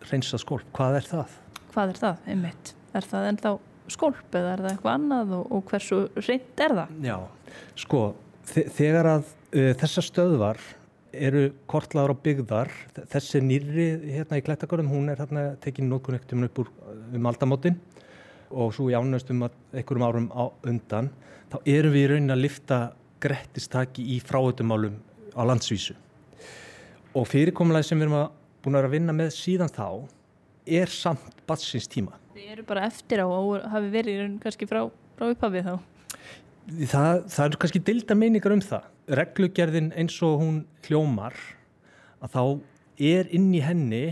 [0.08, 0.66] hreinsað skólp.
[0.76, 1.36] Hvað er það?
[1.74, 2.72] Hvað er það, einmitt?
[2.96, 3.52] Er það ennþá
[3.90, 6.92] skólp eða er það eitthvað annað og, og hversu reynd er það?
[7.06, 7.16] Já,
[7.84, 8.02] sko,
[8.50, 10.60] þe- þegar að uh, þessar stöðvar
[11.10, 12.70] eru kortlaður og byggðar,
[13.10, 17.26] þessi nýrri hérna í Klettagörðum, hún er hérna tekin nokkur ekkert upp úr uh, um
[17.30, 17.80] aldamótin
[18.50, 21.10] og svo í ánöstum einhverjum árum á undan,
[21.50, 22.78] þá erum við í raunin að lifta
[23.22, 24.96] grettistaki í fráhættumálum
[25.34, 25.94] á landsvísu.
[27.14, 28.28] Og fyrirkomulega sem við erum að
[28.62, 29.86] búin að vera að vinna með síðan þá
[30.80, 32.16] er samt batsins tíma.
[32.34, 34.84] Þið eru bara eftir á og hafi verið kannski frá,
[35.18, 35.74] frá upphafið þá.
[36.90, 38.88] Það, það eru kannski dilda meiningar um það.
[39.20, 41.36] Reglugerðin eins og hún hljómar
[42.20, 42.42] að þá
[43.10, 44.04] er inn í henni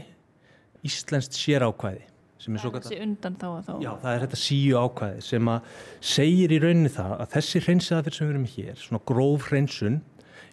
[0.87, 2.07] íslenskt sérákvæði
[2.39, 3.73] sem er svo þá.
[3.83, 5.79] Já, það er þetta síu ákvæði sem að
[6.15, 9.97] segir í rauninni það að þessi hreinsaðafyrir sem við erum hér, svona gróf hreinsun,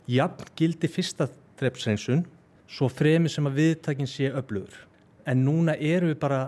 [0.10, 1.30] jafn gildi fyrsta
[1.62, 2.26] drepshreinsun,
[2.72, 4.76] svo fremi sem að viðtakin sé öflugur.
[5.26, 6.42] En núna erum við bara,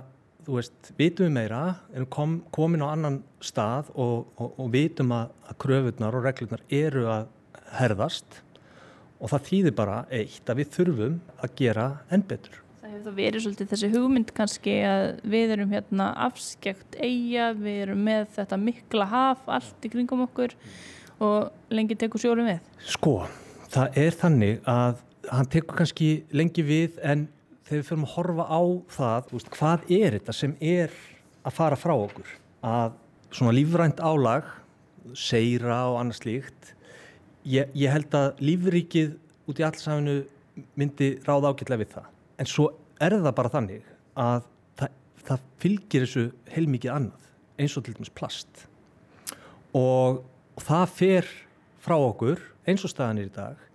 [0.46, 1.62] þú veist, vitum við meira,
[1.94, 6.64] erum kom, komin á annan stað og, og, og vitum að, að kröfurnar og reglurnar
[6.74, 7.32] eru að
[7.78, 8.42] herðast
[9.18, 12.62] og það þýðir bara eitt að við þurfum að gera enn betur.
[12.82, 17.82] Það hefur þá verið svolítið þessi hugmynd kannski að við erum hérna afskekt eiga, við
[17.88, 20.56] erum með þetta mikla haf allt í kringum okkur
[21.24, 22.62] og lengi tekur sjórum við.
[22.94, 23.18] Sko,
[23.74, 25.02] það er þannig að
[25.32, 27.28] hann tekur kannski lengi við en
[27.68, 28.62] þegar við fyrir að horfa á
[28.96, 30.96] það, veist, hvað er þetta sem er
[31.44, 32.34] að fara frá okkur?
[32.64, 32.96] Að
[33.36, 34.48] svona lífrænt álag,
[35.18, 36.72] seira og annað slíkt,
[37.48, 39.16] ég, ég held að lífríkið
[39.48, 40.18] út í allsafinu
[40.80, 42.08] myndi ráða ágætlega við það.
[42.40, 42.70] En svo
[43.04, 44.48] er það bara þannig að
[44.80, 44.96] það,
[45.28, 48.66] það fylgir þessu heilmikið annað, eins og til dæmis plast.
[49.76, 50.24] Og,
[50.56, 51.32] og það fer
[51.84, 53.67] frá okkur, eins og staðan er í dag,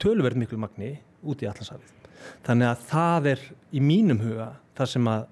[0.00, 1.92] tölverð miklu magni út í allansafið.
[2.46, 5.28] Þannig að það er í mínum huga það sem að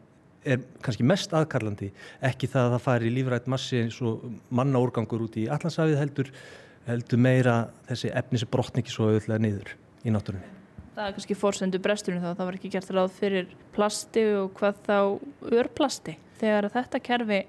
[0.48, 1.90] er kannski mest aðkarlandi,
[2.24, 4.22] ekki það að það fari lífrætt massi eins og
[4.54, 6.30] manna úrgangur út í allansafið heldur,
[6.86, 7.56] heldur meira
[7.88, 10.54] þessi efni sem brotni ekki svo auðvitað niður í náttúrunni.
[10.98, 14.80] Það er kannski fórsendu bresturinn þá, það var ekki gert ráð fyrir plasti og hvað
[14.88, 14.98] þá
[15.60, 17.42] örplasti þegar þetta kerfi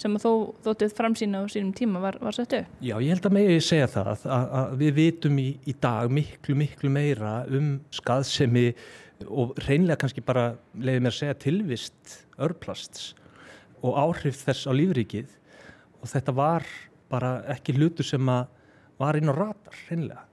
[0.00, 0.30] sem þó
[0.64, 2.74] þóttið framsýna á sínum tíma var, var sett upp.
[2.80, 4.26] Já, ég held að megi segja það að,
[4.60, 8.68] að við vitum í, í dag miklu, miklu meira um skaðsemi
[9.28, 13.10] og reynlega kannski bara leiði mér að segja tilvist örplasts
[13.84, 15.36] og áhrif þess á lífrikið
[16.00, 16.66] og þetta var
[17.10, 18.48] bara ekki hlutur sem að
[19.00, 20.26] var inn á ratar, reynlega.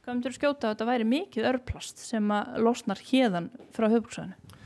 [0.00, 4.56] Hvað myndur skjóta að þetta væri mikið örplast sem að losnar hérðan frá höfbruksvæðinu?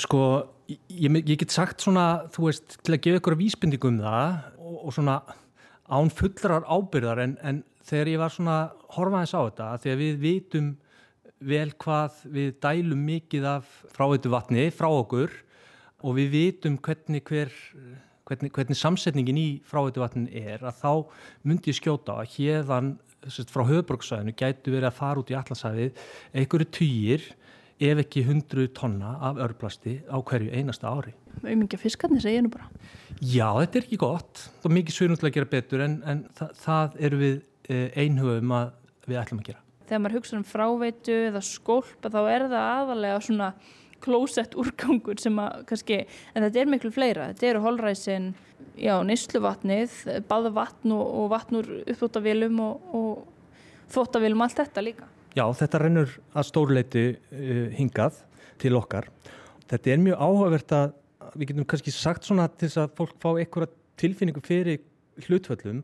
[0.00, 0.20] Sko,
[0.68, 4.76] ég, ég get sagt svona, þú veist, til að gefa ykkur vísbendingu um það og,
[4.80, 5.16] og svona
[5.86, 8.56] án fullrar ábyrðar en, en þegar ég var svona
[8.96, 10.72] horfaðins á þetta, þegar við vitum
[11.46, 15.34] vel hvað við dælum mikið af fráhættu vatni frá okkur
[16.02, 17.52] og við vitum hvernig, hver,
[18.26, 20.92] hvernig, hvernig samsetningin í fráhættu vatnin er að þá
[21.46, 22.94] myndi ég skjóta að hérðan
[23.50, 27.26] frá höfbruksvæðinu gætu verið að fara út í allarsæfið einhverju týjir
[27.80, 31.12] ef ekki hundru tonna af örplasti á hverju einasta ári.
[31.44, 32.70] Umingja fiskarnir segja nú bara.
[33.20, 34.46] Já, þetta er ekki gott.
[34.62, 37.36] Það er mikið svunum til að gera betur en, en það, það eru við
[37.68, 38.70] eh, einhugum að
[39.06, 39.62] við ætlum að gera.
[39.86, 43.50] Þegar maður hugsa um fráveitu eða skólp þá er það aðalega svona
[44.02, 46.00] klósett úrgangur sem að kannski,
[46.34, 47.30] en þetta er miklu fleira.
[47.32, 48.30] Þetta eru holræsin,
[48.80, 49.96] já, nýsluvatnið,
[50.28, 55.08] baðvatn og, og vatnur uppþóttavélum og, og þóttavélum, allt þetta líka.
[55.36, 58.22] Já, þetta rennur að stórleiti uh, hingað
[58.62, 59.10] til okkar.
[59.68, 60.94] Þetta er mjög áhugavert að
[61.36, 63.68] við getum kannski sagt svona til þess að fólk fá einhverja
[64.00, 64.80] tilfinningu fyrir
[65.26, 65.82] hlutföllum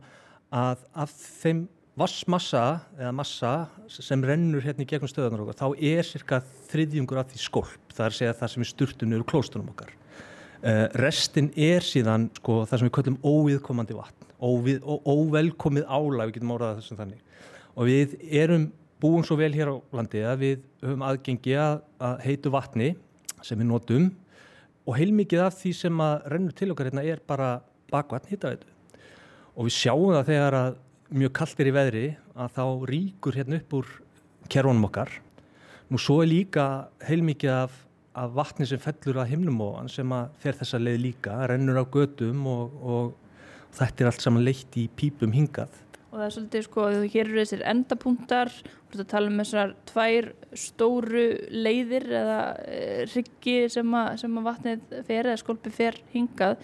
[0.56, 1.12] að af
[1.42, 1.66] þeim
[2.00, 2.64] vassmassa
[2.96, 3.52] eða massa
[3.92, 8.06] sem rennur hérna í gegnum stöðunar okkar þá er cirka þriðjungur af því skolp, það
[8.06, 9.96] er að segja það sem er sturtunur og klóstunum okkar.
[10.62, 16.30] Uh, restin er síðan sko, það sem við kallum óviðkomandi vatn, óvið, ó, óvelkomið álag,
[16.30, 17.50] við getum áraðað þessum þannig.
[17.72, 18.70] Og við erum
[19.02, 22.92] búum svo vel hér á landi að við höfum aðgengi að, að heitu vatni
[23.42, 24.10] sem við notum
[24.86, 27.56] og heilmikið af því sem að rennur til okkar hérna er bara
[27.92, 28.70] bakvatn hittaveitu
[29.52, 30.80] og við sjáum það þegar að
[31.12, 33.88] mjög kallt er í veðri að þá ríkur hérna upp úr
[34.52, 35.10] kerfunum okkar.
[35.92, 36.66] Nú svo er líka
[37.04, 37.74] heilmikið af,
[38.16, 42.46] af vatni sem fellur að himnumóan sem að fer þessa leið líka rennur á gödum
[42.48, 45.81] og, og þetta er allt saman leitt í pípum hingað
[46.12, 48.50] og það er svolítið sko, hér eru þessir endapunktar
[48.92, 54.98] erum að tala um þessar tvær stóru leiðir eða e, riggi sem, sem að vatnið
[55.08, 56.60] fer eða skolpi fer hingað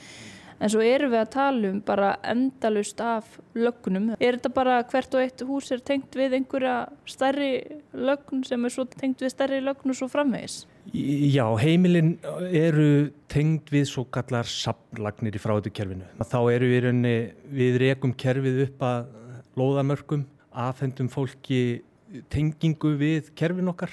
[0.58, 5.14] en svo erum við að tala um bara endalust af lögnum er þetta bara hvert
[5.14, 7.52] og eitt hús er tengt við einhverja stærri
[7.94, 10.66] lögn sem er svo tengt við stærri lögn og svo framvegis?
[10.92, 12.16] Já, heimilin
[12.48, 16.06] eru tengd við svo kallar samlagnir í fráðukerfinu.
[16.24, 16.86] Þá eru við,
[17.52, 19.17] við rekum kerfið upp að
[19.58, 21.82] lóðamörkum, afhendum fólki
[22.32, 23.92] tengingu við kerfin okkar.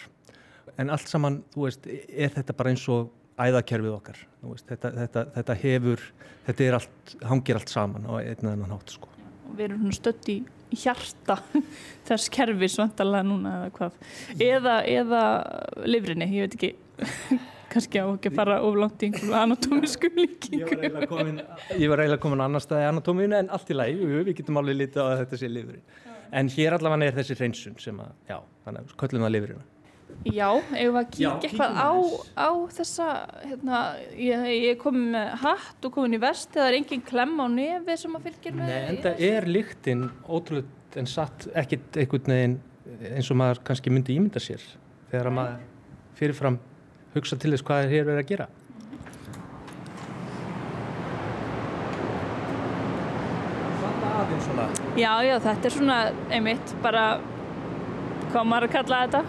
[0.79, 4.21] En allt saman, þú veist, er þetta bara eins og æðakerfið okkar.
[4.45, 6.03] Veist, þetta, þetta, þetta hefur
[6.45, 9.09] þetta er allt, hangir allt saman á einn eða annan hátt sko.
[9.55, 10.39] Við erum stött í
[10.75, 11.37] hjarta
[12.07, 13.99] þess kerfi svantalega núna eða hvað?
[14.45, 15.25] Eða, eða
[15.87, 16.73] livrinni, ég veit ekki
[17.75, 22.63] kannski á ekki að fara oflangt í einhverju anatómisku líkingu Ég var eiginlega komin annar
[22.63, 26.03] staði anatóminu en allt í læg, við getum alveg lítið á að þetta sé lifurinn
[26.35, 29.71] en hér allavega er þessi hreinsun sem að, já, þannig að köllum það lifurinn
[30.23, 31.91] Já, ef við að kíkja eitthvað á,
[32.39, 33.07] á þessa,
[33.41, 33.79] hérna,
[34.15, 37.97] ég, ég kom með hatt og komin í vest það er engin klemm á nefi
[37.99, 42.55] sem að fylgjir með Nei, en það er líktinn ótrúlega en satt ekkit einhvern veginn
[43.11, 44.63] eins og maður kannski myndi ímynda sér
[45.11, 45.65] þegar maður
[46.15, 46.59] fyrirfram
[47.15, 48.47] hugsa til þess hvað er hér verið að gera.
[54.95, 55.97] Já, já, þetta er svona
[56.33, 57.05] einmitt bara
[58.31, 59.21] hvað maður að kalla þetta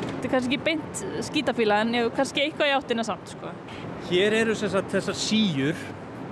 [0.00, 3.52] þetta er kannski ekki beint skítafíla en kannski eitthvað í áttina samt sko.
[4.10, 5.80] Hér eru þessar síjur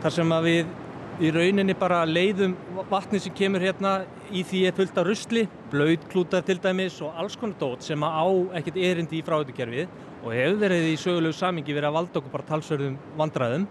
[0.03, 0.77] þar sem að við
[1.19, 2.55] í rauninni bara leiðum
[2.91, 7.35] vatni sem kemur hérna í því er fullt af rusli, blöðklútar til dæmis og alls
[7.41, 8.27] konar dót sem að á
[8.61, 9.89] ekkert erindi í fráhættukerfið
[10.29, 13.63] og hefur verið í sögulegu samingi verið að valda okkur bara talsverðum vandræðum.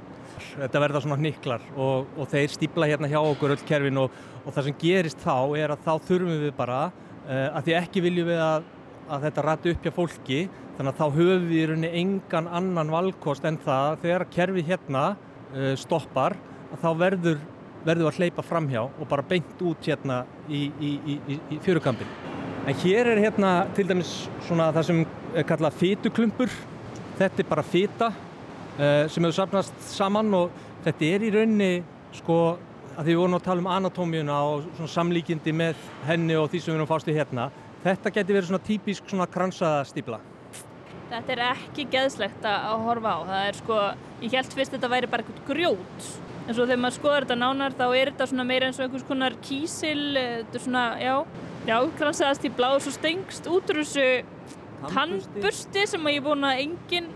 [0.58, 4.56] Þetta verða svona niklar og, og þeir stýpla hérna hjá okkur öll kerfin og, og
[4.56, 8.30] það sem gerist þá er að þá þurfum við bara uh, að því ekki viljum
[8.32, 8.70] við að,
[9.08, 10.40] að þetta rati upp hjá fólki
[10.78, 15.04] þannig að þá höfum við í rauninni engan annan valkost en það þegar kerfi hérna
[15.14, 16.38] uh, stoppar
[16.72, 17.46] að þá verður,
[17.86, 21.22] verður að hleypa framhjá og bara beint út hérna í, í, í,
[21.58, 22.37] í fjörukampin.
[22.68, 24.10] En hér er hérna til dæmis
[24.44, 24.98] svona það sem
[25.40, 26.52] er kallað fytuklumpur.
[27.16, 31.70] Þetta er bara fyta uh, sem hefur sapnast saman og þetta er í rauninni
[32.18, 32.58] sko
[32.98, 36.64] að því við vorum að tala um anatómíuna og svona samlíkindi með henni og því
[36.66, 37.48] sem við erum fástu hérna.
[37.88, 40.20] Þetta getur verið svona típisk svona kransaðastýpla.
[41.08, 43.20] Þetta er ekki geðslegt að horfa á.
[43.32, 43.82] Það er sko,
[44.28, 46.14] ég held fyrst að þetta væri bara eitthvað grjót.
[46.44, 49.08] En svo þegar maður skoðar þetta nánar þá er þetta svona meira eins og einhvers
[49.08, 51.16] konar kísil, þetta er svona, já,
[51.68, 54.08] já, kransaðast í blá og svo stengst út úr þessu
[54.94, 57.08] tannbursti sem ég er búin að enginn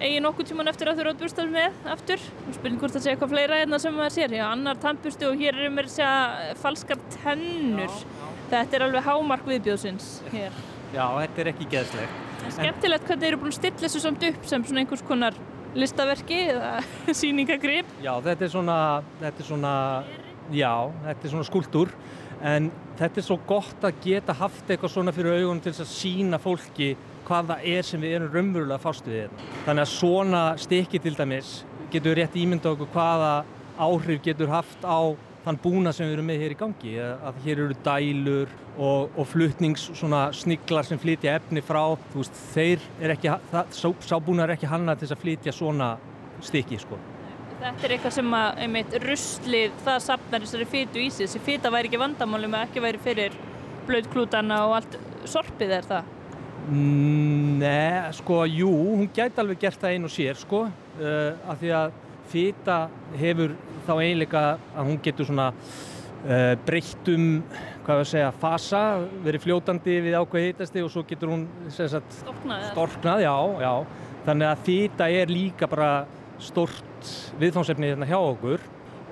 [0.00, 2.22] eigi nokkuð tíman eftir að þurfa að bursta með aftur.
[2.56, 4.34] Spurning hvort það sé eitthvað fleira hérna sem maður sér.
[4.38, 7.92] Já, annar tannbursti og hér er mér að segja falskar tennur.
[7.92, 8.30] Já, já.
[8.54, 10.56] Þetta er alveg hámark viðbjóðsins hér.
[10.94, 12.24] Já, þetta er ekki geðslegt.
[12.40, 15.36] En skemmtilegt hvernig þeir eru búin að stilla þessu samt upp sem svona einhvers konar
[15.76, 16.72] listaverki eða
[17.20, 17.92] síningagrip.
[18.02, 18.78] Já, þetta er svona,
[19.20, 19.74] þetta er svona,
[20.56, 20.72] já,
[21.04, 21.92] þetta er svona skúldur
[22.42, 26.40] en þetta er svo gott að geta haft eitthvað svona fyrir augunum til að sína
[26.40, 26.94] fólki
[27.28, 29.48] hvað það er sem við erum raunverulega fást við hérna.
[29.66, 31.50] Þannig að svona stykki til dæmis
[31.92, 33.34] getur rétt ímynda okkur hvaða
[33.80, 35.14] áhrif getur haft á
[35.44, 36.96] þann búna sem við erum með hér í gangi.
[37.00, 41.82] Að hér eru dælur og, og fluttnings svona sniglar sem flytja efni frá.
[42.12, 43.32] Þú veist, þeir er ekki
[44.04, 45.94] sábúna er ekki hanna til að flytja svona
[46.44, 47.00] stykki sko
[47.60, 51.72] Þetta er eitthvað sem að, einmitt, ruslið það sapnar þessari fytu í sig þessi fyta
[51.72, 53.34] væri ekki vandamálum að ekki væri fyrir
[53.88, 54.96] blöðklútana og allt
[55.28, 56.14] sorpið er það?
[56.70, 61.96] Nei, sko, jú, hún gæti alveg gert það einu sér sko uh, af því að
[62.30, 62.76] fyta
[63.20, 63.56] hefur
[63.88, 67.26] þá eiginleika að hún getur svona uh, breytt um
[67.84, 68.82] hvað við að segja, fasa,
[69.24, 71.44] verið fljótandi við ákveð heitasti og svo getur hún
[71.74, 73.34] sagt, storknað, storknað já,
[73.64, 73.72] já.
[74.28, 75.90] þannig að fyta er líka bara
[76.44, 77.10] stort
[77.40, 78.62] viðfánsefni hérna hjá okkur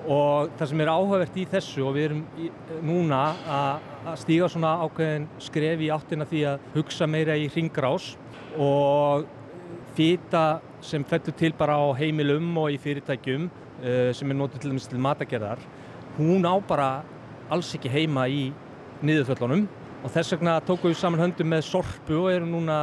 [0.09, 2.49] og það sem er áhugavert í þessu og við erum í,
[2.85, 3.19] núna
[3.51, 8.13] að stíga svona ákveðin skref í áttina því að hugsa meira í ringrás
[8.57, 9.27] og
[9.97, 14.73] fyta sem fellur til bara á heimilum og í fyrirtækjum uh, sem er notið til
[14.73, 15.61] dæmis til matagerðar
[16.17, 16.89] hún á bara
[17.51, 18.49] alls ekki heima í
[19.03, 19.67] niðurföllunum
[19.99, 22.79] og þess vegna tókum við saman höndum með sorpu og erum núna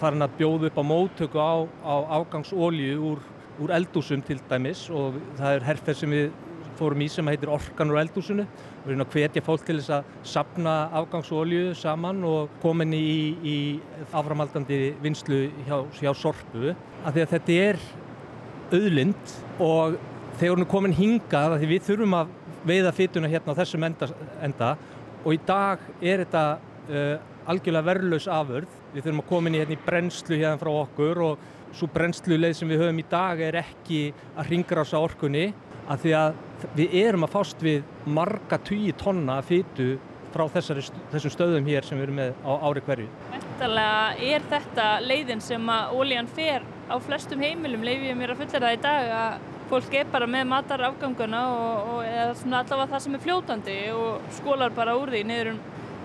[0.00, 3.22] farin að bjóða upp á móttöku á, á afgangsólju úr,
[3.62, 6.30] úr eldúsum til dæmis og það er herrferð sem við
[6.78, 8.46] fórum í sem heitir Orkan úr eldúsinu
[8.84, 13.04] við erum að hvetja fólk til þess að sapna afgangsólju saman og komin í,
[13.40, 13.56] í
[14.12, 16.74] aframaldandi vinslu hjá, hjá sorpu.
[17.04, 17.80] Af því að þetta er
[18.74, 19.96] auðlind og
[20.38, 22.34] þegar hún er komin hingað því við þurfum að
[22.64, 24.10] veiða fytuna hérna á þessum enda,
[24.44, 24.74] enda.
[25.24, 26.44] Og í dag er þetta
[26.90, 27.16] uh,
[27.48, 28.78] algjörlega verðlaus afurð.
[28.92, 32.70] Við þurfum að komin í, hérna, í brennslu hérna frá okkur og svo brennsluleið sem
[32.70, 34.00] við höfum í dag er ekki
[34.38, 35.46] að ringra á orkunni
[35.90, 36.42] af því að
[36.78, 39.94] við erum að fást við marga tugi tonna fytu
[40.34, 43.08] frá þessari, þessum stöðum hér sem við erum með á ári hverju.
[43.38, 48.42] Ættalega er þetta leiðin sem að ólíjan fer á flestum heimilum, leif ég mér að
[48.42, 52.90] fulla það í dag að fólk er bara með matarafganguna og, og eða svona allavega
[52.94, 55.62] það sem er fljótandi og skólar bara úr því niður um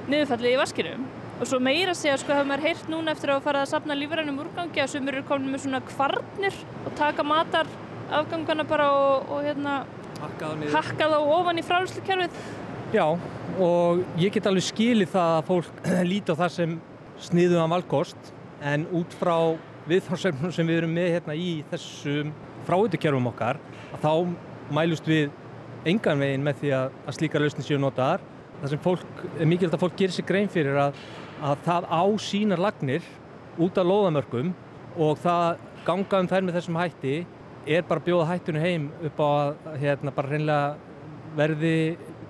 [0.10, 1.10] niðurfallið í vaskinum.
[1.40, 4.42] Og svo meira segja, sko, hefur maður heyrt núna eftir að fara að sapna lífrænum
[4.44, 9.78] úrgangi að sumur eru komin með svona kvarnir og taka matarafganguna bara og, og hérna
[10.74, 12.42] hakkað á ofan í fráðslukerfið.
[12.92, 13.06] Já,
[13.62, 16.76] og ég get alveg skilið það að fólk líti á það sem
[17.30, 18.34] sniðuðan valkost
[18.66, 19.36] en út frá
[19.90, 22.34] viðfarsefnum sem við erum með hérna í þessum
[22.68, 23.62] fráutukerfum okkar
[23.94, 24.12] að þá
[24.76, 25.32] mælust við
[25.88, 28.28] engan veginn með því að, að slíkar lausni séu notaðar.
[28.60, 30.98] Það sem fólk, er mikilvægt að fólk gerir sér grein fyrir að,
[31.40, 33.06] að það á sínar lagnir
[33.60, 34.54] út af loðamörkum
[35.00, 37.16] og það ganga um þær með þessum hætti
[37.70, 40.76] er bara bjóða hættinu heim upp á að hérna, bara reynilega
[41.38, 41.76] verði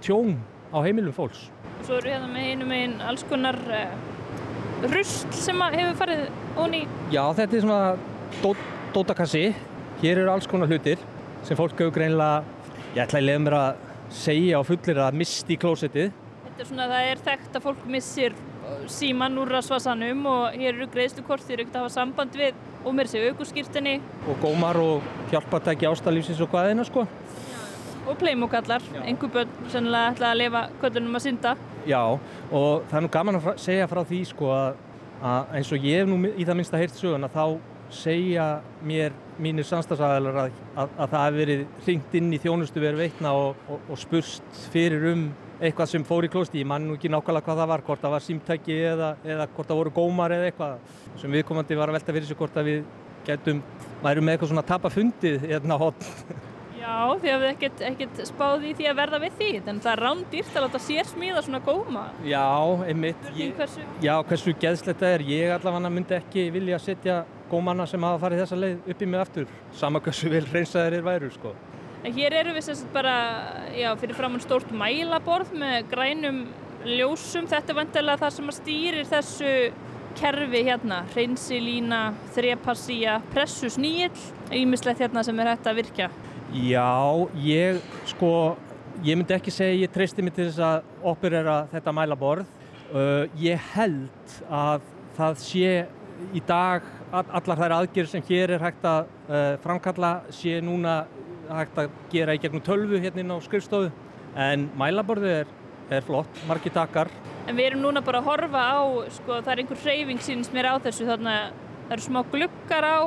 [0.04, 0.38] tjón
[0.74, 1.48] á heimilum fólks.
[1.80, 3.94] Og svo eru hérna með einum einn alls konar uh,
[4.90, 6.26] rusl sem hefur farið
[6.60, 6.84] onni?
[7.14, 8.54] Já, þetta er svona dó,
[8.96, 9.46] dótakassi.
[10.04, 11.00] Hér eru alls konar hlutir
[11.48, 12.44] sem fólk hefur greinlega,
[12.96, 13.86] ég ætla að leiða mér að
[14.20, 16.14] segja á fullir að misti í klósettið.
[16.46, 18.38] Þetta er svona, það er þekkt að fólk missir
[18.92, 22.96] síman úr rasvasanum og hér eru greiðslukort þeir eru ekkert að hafa samband við og
[22.96, 23.96] mér séu aukurskýrtinni.
[24.30, 27.06] Og gómar og hjálpatæki ástæðlífsins og hvaðina sko.
[28.10, 31.56] Og pleimugallar, einhver börn sennilega ætla að lifa kvöldunum að synda.
[31.88, 32.02] Já,
[32.52, 34.80] og það er nú gaman að segja frá því sko að,
[35.22, 37.44] að eins og ég hef nú í það minnst að heyrt söguna þá
[37.90, 38.48] segja
[38.86, 43.34] mér mínir samstagsæðalar að, að, að það hefur verið hringt inn í þjónustu verið veitna
[43.38, 45.30] og, og, og spurst fyrir um
[45.60, 48.16] eitthvað sem fór í klósti, ég man nú ekki nákvæmlega hvað það var, hvort það
[48.16, 52.16] var símtæki eða, eða hvort það voru gómar eða eitthvað sem viðkomandi var að velta
[52.16, 52.86] fyrir sig hvort að við
[53.28, 53.64] getum,
[54.04, 56.08] værum með eitthvað svona tapafundið hérna hótt.
[56.80, 59.92] Já, því að við ekkert, ekkert spáði í því að verða við því, en það
[59.92, 62.06] er rándýrt að láta sér smíða svona góma.
[62.26, 62.46] Já,
[62.88, 63.28] einmitt.
[63.36, 63.52] Ég...
[63.60, 63.84] Hversu...
[64.02, 65.26] Já, hversu geðslegt það er.
[65.30, 67.20] Ég allavega myndi ekki vilja setja
[67.52, 69.52] gómanna sem hafa farið þessa leið upp í mig aftur.
[69.76, 71.54] Sama hversu vel reynsaðir er væru, sko.
[72.00, 73.14] En hér eru við sérst bara,
[73.76, 76.38] já, fyrir framann stórt mælaborð með grænum
[76.88, 77.48] ljósum.
[77.52, 79.52] Þetta er vantilega það sem stýrir þessu
[80.20, 82.00] kerfi hérna, reynsilína,
[82.36, 84.16] þrepassía, pressusnýill,
[84.56, 86.10] ímislegt hérna sem er hægt að virka.
[86.56, 86.88] Já,
[87.44, 88.32] ég sko,
[89.06, 92.48] ég myndi ekki segja ég treysti mig til þess að operera þetta mælaborð.
[92.90, 94.88] Uh, ég held að
[95.20, 95.74] það sé
[96.36, 101.04] í dag allar þær aðgjör sem hér er hægt að uh, framkalla sé núna
[101.50, 103.90] hægt að gera í gegnum tölvu hérna inn á skrifstofu
[104.40, 105.54] en mælaborðið er,
[105.98, 107.10] er flott, margi takkar.
[107.50, 108.82] En við erum núna bara að horfa á,
[109.16, 112.86] sko það er einhver hreyfing síns mér á þessu þannig að það eru smá glukkar
[112.86, 113.00] á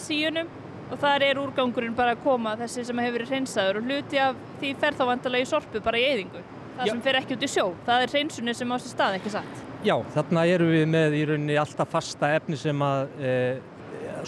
[0.00, 0.48] síunum
[0.90, 4.38] og þar er úrgangurinn bara að koma þessi sem hefur verið hreinsaður og hluti af
[4.62, 6.42] því fer þá vantilega í sorpu bara í eyðingu.
[6.78, 6.92] Það Já.
[6.94, 9.60] sem fer ekki út í sjó, það er hreinsunni sem á sér stað, ekki satt?
[9.84, 13.34] Já, þarna eru við með í rauninni alltaf fasta efni sem að e,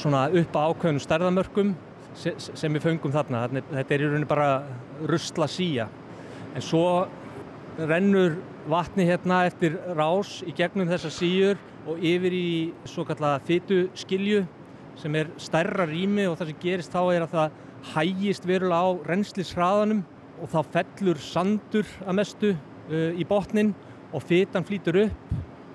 [0.00, 1.72] svona upp á ákveðnum stærðamörkum
[2.16, 3.46] sem við föngum þarna.
[3.50, 4.48] Þetta er í rauninni bara
[5.08, 5.88] rusla síja.
[6.52, 6.86] En svo
[7.78, 8.36] rennur
[8.68, 12.48] vatni hérna eftir rás í gegnum þessa síjur og yfir í
[12.86, 14.42] svo kallega fytu skilju
[15.00, 17.56] sem er stærra rými og það sem gerist þá er að það
[17.92, 20.02] hægist verulega á reynslisraðanum
[20.42, 23.72] og þá fellur sandur að mestu uh, í botnin
[24.12, 25.32] og fytan flýtur upp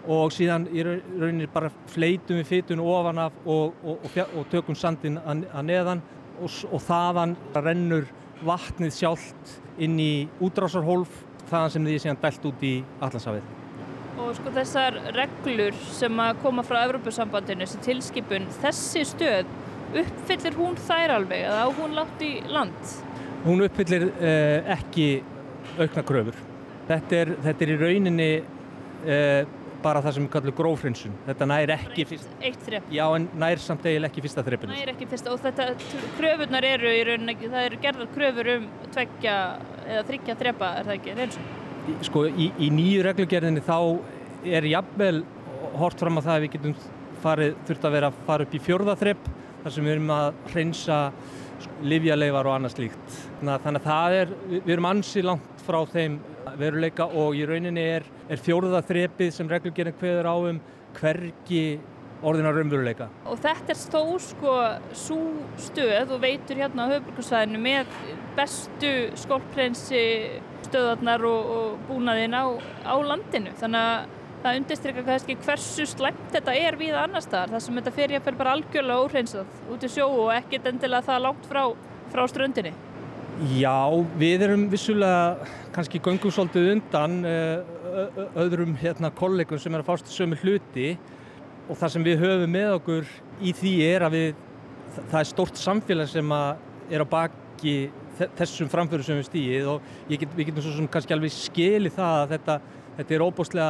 [0.08, 4.78] og síðan í rauninni bara fleitum við fytun ofan af og, og, og, og tökum
[4.78, 6.04] sandin að neðan
[6.42, 8.10] og þaðan rennur
[8.46, 13.56] vatnið sjálft inn í útrásarhólf þaðan sem þið séðan dælt út í allansafið
[14.28, 19.52] og sko þessar reglur sem að koma frá Evrópusambandinu, þessi tilskipun, þessi stöð,
[20.02, 22.94] uppfyllir hún þær alveg eða á hún látt í land?
[23.46, 25.08] Hún uppfyllir eh, ekki
[25.78, 26.42] aukna kröfur.
[26.90, 28.30] Þetta er, þetta er í rauninni
[29.06, 29.56] eh,
[29.88, 31.20] bara það sem við kallum grófrinsun.
[31.28, 32.34] Þetta nær ekki fyrst...
[32.44, 32.90] Eitt þrepp?
[32.94, 34.76] Já, en nær samt eiginlega ekki fyrsta þreppinu.
[34.76, 35.70] Nær ekki fyrsta og þetta,
[36.20, 39.38] kröfurnar eru í rauninni, það eru gerðar kröfur um tveggja
[39.88, 41.56] eða þryggja þreppa, er það ekki, reynsun?
[42.06, 43.78] sko í, í nýju reglugerðinni þá
[44.48, 45.24] er jafnvel
[45.80, 46.78] hort fram á það að við getum
[47.24, 49.30] farið, þurft að vera að fara upp í fjörðaþrepp
[49.64, 50.98] þar sem við erum að hreinsa
[51.88, 53.16] livjaleifar og annað slíkt.
[53.42, 56.20] Þannig að það er, við erum ansi langt frá þeim
[56.60, 60.60] veruleika og í rauninni er, er fjörðaþreppið sem reglugerðin hverður áum
[60.98, 61.64] hvergi
[62.26, 63.08] orðina raunveruleika.
[63.30, 64.54] Og þetta er stó sko
[64.98, 65.20] svo
[65.62, 67.92] stöð og veitur hérna á höfbrukarsvæðinu með
[68.38, 70.04] bestu skólprensi
[70.68, 72.46] stöðarnar og, og búnaðin á,
[72.84, 73.54] á landinu.
[73.60, 77.56] Þannig að það undirstrykkar kannski hversu slæmt þetta er við annar staðar.
[77.56, 80.70] Það sem þetta fer ég að fer bara algjörlega óhreinsað út í sjó og ekkert
[80.72, 81.64] endilega það langt frá,
[82.14, 82.74] frá ströndinni.
[83.38, 83.86] Já,
[84.18, 87.20] við erum vissulega kannski göngum svolítið undan
[88.34, 90.96] öðrum hérna kollegum sem er að fást sömu hluti.
[91.68, 93.12] Og það sem við höfum með okkur
[93.46, 94.40] í því er að við,
[94.98, 97.76] það er stórt samfélag sem er á baki
[98.40, 102.24] þessum framföru sem við stýðið og get, við getum svo sem kannski alveg skili það
[102.24, 102.58] að þetta,
[102.98, 103.70] þetta er óbúslega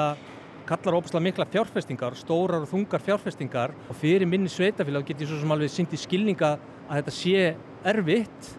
[0.68, 3.76] kallar óbúslega mikla fjárfestingar, stórar og þungar fjárfestingar.
[3.92, 6.56] Og fyrir minni sveitafélag get ég svo sem alveg syndi skilninga
[6.88, 7.46] að þetta sé
[7.88, 8.56] erfitt.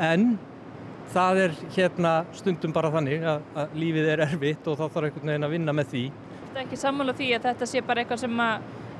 [0.00, 0.34] En
[1.10, 5.32] það er hérna stundum bara þannig að, að lífið er erfitt og þá þarf einhvern
[5.32, 6.04] veginn að vinna með því.
[6.40, 8.44] Þetta er ekki sammála því að þetta sé bara eitthvað sem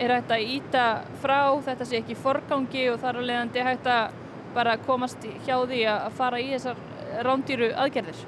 [0.00, 0.84] er hægt að íta
[1.22, 4.18] frá, þetta sé ekki forgangi og þar alveg er hægt að
[4.54, 6.80] bara komast hjá því að fara í þessar
[7.26, 8.22] rándýru aðgerðir?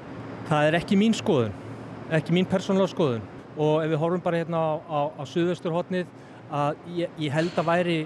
[0.47, 1.55] Það er ekki mín skoðun,
[2.13, 6.07] ekki mín persónulega skoðun og ef við horfum bara hérna á, á, á suðausturhóttnið
[6.53, 7.99] að ég, ég held að væri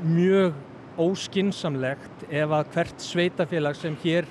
[0.00, 0.58] mjög
[1.00, 4.28] óskinsamlegt ef að hvert sveitafélag sem hér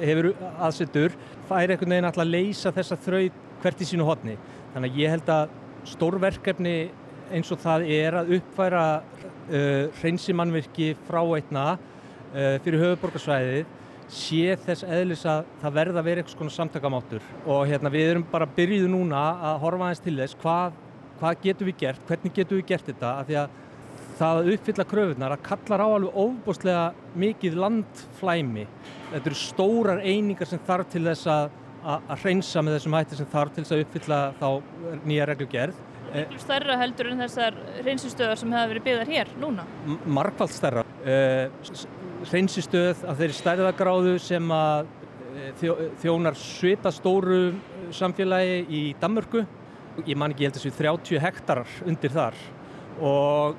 [0.00, 1.14] hefur aðsettur
[1.48, 4.38] fær einhvern veginn alltaf að leysa þessa þraut hvert í sínu hotni.
[4.72, 5.54] Þannig að ég held að
[5.92, 6.76] stórverkefni
[7.32, 13.78] eins og það er að uppfæra uh, hreinsimannvirki frá einna uh, fyrir höfuborgarsvæðið
[14.12, 18.24] sé þess eðlis að það verða að vera eitthvað svona samtakamáttur og hérna við erum
[18.28, 19.22] bara byrjuð núna
[19.52, 20.74] að horfa aðeins til þess hvað,
[21.20, 23.54] hvað getum við gert, hvernig getum við gert þetta af því að
[24.22, 26.84] það að uppfylla kröfunar að kallar á alveg óbúslega
[27.18, 28.66] mikið landflæmi
[29.12, 33.32] þetta eru stórar einingar sem þarf til þess að að hreinsa með þessum hætti sem
[33.32, 34.48] þarf til þess að uppfylla þá
[35.02, 35.80] nýja reglugerð
[36.12, 39.62] Miklu stærra heldur en þessar hreinsistöðar sem hefur verið byggðar hér núna?
[40.04, 40.82] Markvallt stærra.
[41.06, 41.46] Uh,
[42.28, 44.90] hreinsistöð af þeirri stærðagráðu sem að
[45.64, 47.40] uh, þjónar svipa stóru
[47.96, 49.46] samfélagi í Danmörku.
[50.04, 52.36] Ég man ekki, ég held að þessu 30 hektarar undir þar
[53.00, 53.56] og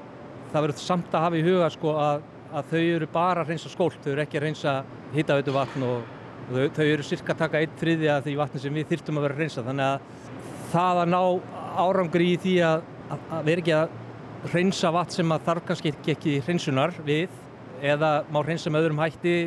[0.53, 3.71] það verður samt að hafa í huga sko að, að þau eru bara að reynsa
[3.73, 4.75] skólt, þau eru ekki að reynsa
[5.15, 6.11] hittaveitu vatn og,
[6.43, 9.23] Þau, þau eru cirka að taka eitt þriði að því vatni sem við þyrtum að
[9.23, 10.33] vera að reynsa þannig að
[10.73, 11.21] það að ná
[11.79, 13.93] árangri í því að, að, að vera ekki að
[14.51, 17.37] reynsa vatn sem að þarf kannski ekki, reynsunar við
[17.93, 19.37] eða má reynsa með öðrum hætti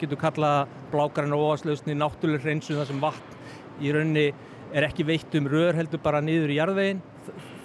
[0.00, 0.50] getur kalla
[0.90, 4.26] blákarinn og óaslausni náttúrulega reynsun þar sem vatn í rauninni
[4.74, 7.04] er ekki veitt um rör heldur bara niður í jarðveginn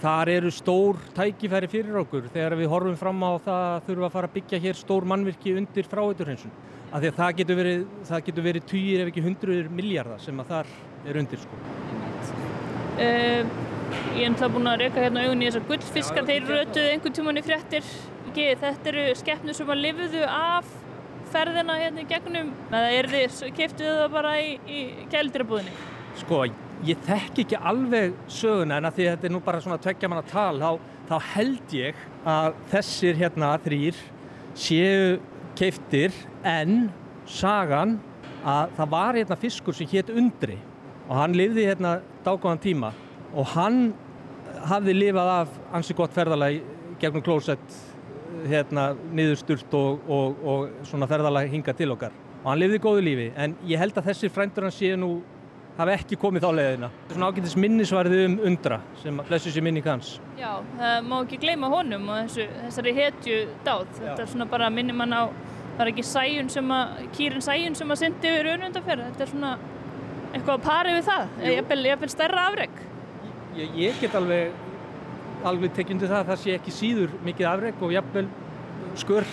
[0.02, 4.14] þar eru stór tækifæri fyrir okkur þegar við horfum fram á það að þurfum að
[4.16, 6.54] fara að byggja hér stór mannvirki undir fráhætturhensun.
[6.92, 10.42] Af því að það getur verið, það getur verið týjir ef ekki hundruður miljardar sem
[10.42, 10.72] að þar
[11.08, 11.60] er undir sko.
[12.98, 13.46] Uh,
[14.18, 17.42] ég er náttúrulega búin að reyka hérna augun í þessar gullfiskar, þeir rötuðu einhvern tíman
[17.42, 17.96] í fréttir.
[18.32, 20.68] Þetta eru skeppnur sem að lifuðu af
[21.32, 26.01] ferðina hérna í gegnum, eða er þið, keftuðu það bara í, í kældirabúðinni?
[26.20, 26.44] Sko,
[26.88, 30.10] ég þekk ekki alveg söguna en að því að þetta er nú bara svona tveggja
[30.12, 30.72] manna tal þá,
[31.10, 34.02] þá held ég að þessir hérna þrýr
[34.58, 35.20] séu
[35.60, 36.16] keiftir
[36.48, 36.90] en
[37.30, 38.00] sagan
[38.42, 40.58] að það var hérna fiskur sem hétt undri
[41.08, 42.92] og hann lifði hérna dágóðan tíma
[43.32, 43.82] og hann
[44.68, 46.62] hafði lifað af ansi gott ferðalag
[47.02, 47.78] gegnum klósett
[48.48, 52.14] hérna niðursturt og, og, og svona ferðalag hinga til okkar.
[52.42, 55.12] Og hann lifði góðu lífi en ég held að þessir frændur hann séu nú
[55.78, 56.90] hafi ekki komið þá leiðina.
[57.12, 60.14] Svona ágættis minnisvarði um undra sem blessu sér minni kanns.
[60.40, 63.86] Já, það má ekki gleyma honum og þessu, þessari hetju dáð.
[64.00, 65.24] Þetta er svona bara minnir mann á,
[65.78, 69.08] það er ekki sæjun sem að, kýrin sæjun sem að syndi yfir önundaferð.
[69.12, 69.54] Þetta er svona
[70.32, 72.84] eitthvað að pari við það, ég finn stærra afreg.
[73.58, 74.54] Ég, ég get alveg,
[75.48, 78.28] alveg tekjundu það að það sé ekki síður mikið afreg og jafnvel
[79.00, 79.28] skur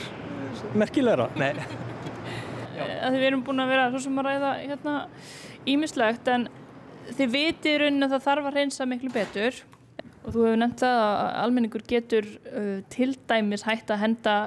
[0.79, 1.29] merkilegra.
[1.39, 1.53] Nei.
[2.79, 4.95] Því við erum búin að vera svo sem að ræða hérna
[5.73, 6.49] ímislegt en
[7.17, 9.63] þið vitið raunin að það þarf að reynsa miklu betur
[10.29, 14.39] og þú hefur nefnt það að almenningur getur uh, til dæmis hægt að henda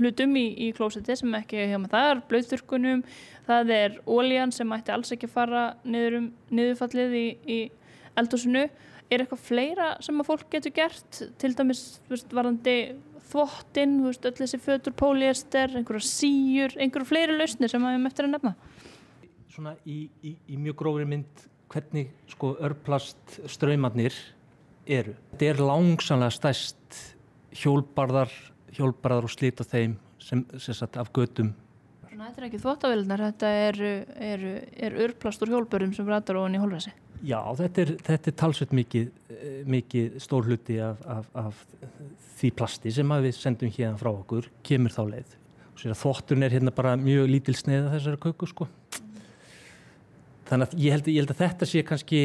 [0.00, 3.04] hlutum í, í klósetti sem ekki maður það er blöðþurkunum,
[3.48, 7.60] það er ólíjan sem ætti alls ekki að fara niður um niðurfallið í, í
[8.18, 8.66] eldhúsinu.
[9.12, 12.76] Er eitthvað fleira sem að fólk getur gert til dæmis veist, varandi
[13.32, 18.28] þvottinn, öll þessi fötur, póliester, einhverja síur, einhverju fleiri lausnir sem að við hefum eftir
[18.28, 18.54] að nefna?
[19.52, 21.42] Svona í, í, í mjög grófri mynd
[21.72, 24.14] hvernig sko örplast ströymarnir
[24.86, 25.14] eru.
[25.32, 27.00] Þetta er langsamlega stæst
[27.62, 28.32] hjólbarðar,
[28.72, 31.52] hjólbarðar og slita þeim sem, sem sagt af gödum.
[32.12, 33.78] Þetta er ekki þvóttavilnar, þetta er,
[34.14, 34.42] er,
[34.86, 36.92] er örplast úr hjólbörðum sem rættar ofan í hólfæsi.
[37.26, 39.08] Já, þetta er, þetta er talsveit mikið,
[39.70, 41.64] mikið stór hluti af, af, af
[42.38, 45.38] því plasti sem við sendum hérna frá okkur, kemur þá leið.
[45.82, 48.68] Þvóttun er hérna bara mjög lítil sneiða þessari köku sko
[50.52, 52.22] þannig að ég held, ég held að þetta sé kannski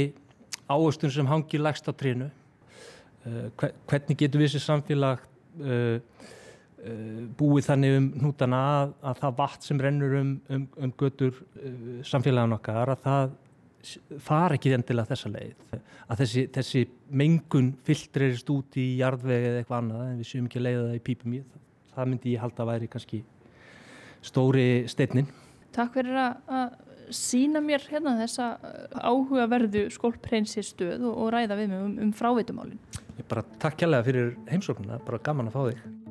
[0.67, 3.47] áherslu sem hangir lagst á trínu uh,
[3.87, 9.67] hvernig getur við þessi samfélag uh, uh, búið þannig um hnútana að, að það vatn
[9.69, 11.43] sem rennur um, um, um götur
[12.07, 13.35] samfélagan okkar að það
[14.25, 15.79] far ekki endilega þessa leið.
[16.09, 16.81] Að þessi, þessi
[17.21, 20.97] mengun filtrerist út í jarðvegi eða eitthvað annað en við séum ekki að leiða það
[20.97, 22.07] í pípum í það.
[22.09, 23.21] Myndi ég halda að væri kannski
[24.27, 25.29] stóri stefnin
[25.77, 26.75] Takk fyrir að
[27.13, 32.15] sína mér hérna þessa uh, áhugaverðu skólpreinsi stöð og, og ræða við mig um, um
[32.15, 32.81] frávitumálinn.
[33.17, 36.06] Ég bara takk kjærlega fyrir heimsóknuna, bara gaman að fá þig.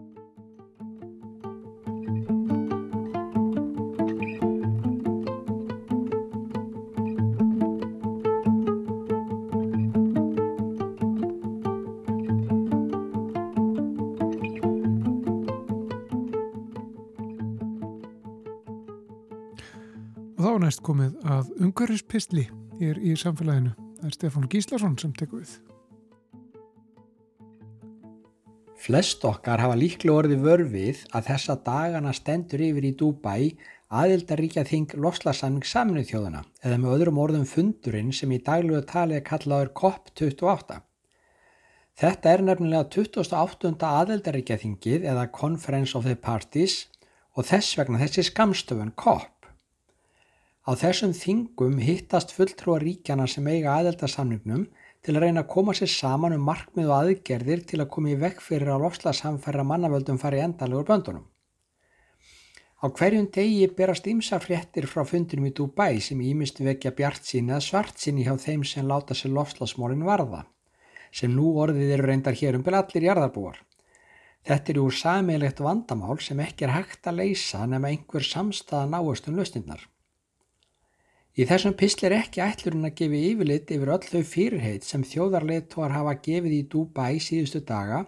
[20.63, 22.47] Næst komið að umhverfispistli
[22.83, 23.73] er í samfélaginu.
[23.97, 25.55] Það er Stefán Gíslason sem tekur við.
[28.87, 34.97] Flest okkar hafa líklega orðið vörfið að þessa dagana stendur yfir í Dubai aðildaríkja þing
[34.99, 40.81] lofslagssamning saminuð þjóðana eða með öðrum orðum fundurinn sem í dagluðu talið kallaður COP28.
[41.97, 43.73] Þetta er nefnilega 28.
[43.89, 46.85] aðildaríkja þingið eða Conference of the Parties
[47.37, 49.36] og þess vegna þessi skamstöfun COP.
[50.67, 54.65] Á þessum þingum hittast fulltrúar ríkjana sem eiga aðeldarsamningnum
[55.07, 58.17] til að reyna að koma sér saman um markmið og aðgerðir til að koma í
[58.19, 61.23] vekk fyrir að lofslagssamferra mannavöldum fari endalegur böndunum.
[62.83, 67.55] Á hverjum degi berast ymsa fréttir frá fundinum í Dubai sem ímist vekja bjart sín
[67.55, 70.45] eða svart sín hjá þeim sem láta sér lofslagsmólin varða,
[71.15, 73.63] sem nú orðið eru reyndar hér um byrja allir jarðarbúar.
[74.43, 79.31] Þetta eru úr samilegt vandamál sem ekki er hægt að leysa nema einhver samstaða náast
[79.31, 79.87] um löstinnar.
[81.37, 85.93] Í þessum pisl er ekki ætlurinn að gefa yfirlit yfir öll þau fyrirheit sem þjóðarleitóar
[85.93, 87.99] hafa gefið í Dubai síðustu daga,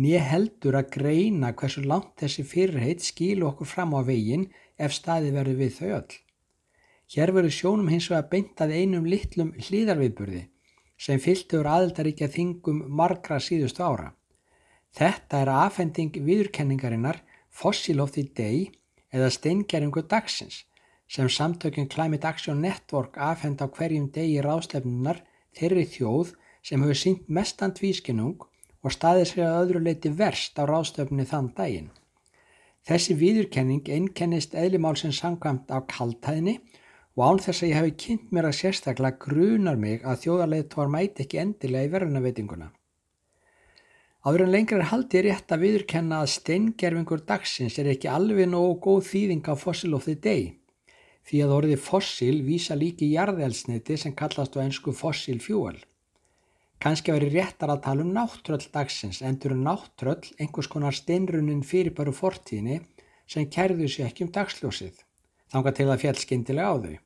[0.00, 4.48] nýja heldur að greina hversu langt þessi fyrirheit skilu okkur fram á veginn
[4.80, 6.16] ef staði verður við þau öll.
[7.12, 10.44] Hér verður sjónum hins vegar beintað einum litlum hlýðarviðburði
[10.96, 14.14] sem fylgtur aðeldaríkja þingum margra síðustu ára.
[14.96, 17.20] Þetta er aðfending viðurkenningarinnar
[17.52, 18.70] Fossil of the Day
[19.12, 20.64] eða steingeringu dagsins
[21.14, 25.20] sem samtökjum Climate Action Network aðfend á hverjum degi ráðslefnunar
[25.54, 26.32] þeirri þjóð
[26.66, 28.42] sem hefur sínt mestan tvískinung
[28.82, 31.92] og staðið sér að öðru leiti verst á ráðstöfni þann daginn.
[32.84, 36.56] Þessi viðurkenning einkennist eðlimálsins sangkvæmt á kaltæðni
[37.14, 41.24] og án þess að ég hefi kynnt mér að sérstaklega grunar mig að þjóðarleitóar mæti
[41.28, 42.72] ekki endilega í verðunaveitinguna.
[44.26, 48.76] Áður en lengur er haldið rétt að viðurkenna að steingerfingur dagsins er ekki alveg nógu
[48.82, 50.54] góð þýðing á fossil of the day
[51.24, 55.76] því að orðið fossil vísa líki jarðelsniti sem kallast á einsku fossil fuel.
[56.84, 62.12] Kanski veri réttar að tala um náttröll dagsins endur um náttröll einhvers konar steinrunin fyrirbæru
[62.12, 62.82] fortíðinni
[63.26, 64.98] sem kærðu sér ekki um dagsljósið,
[65.52, 66.96] þanga til að fjall skindilega á þau.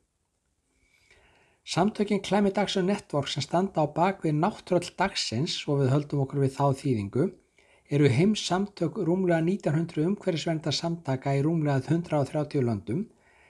[1.68, 6.56] Samtökinn Climate Action Network sem standa á bakvið náttröll dagsins og við höldum okkur við
[6.56, 7.28] þá þýðingu
[7.92, 13.04] eru heims samtök rúmlega 1900 umhverfisvernda samtaka í rúmlega 130 löndum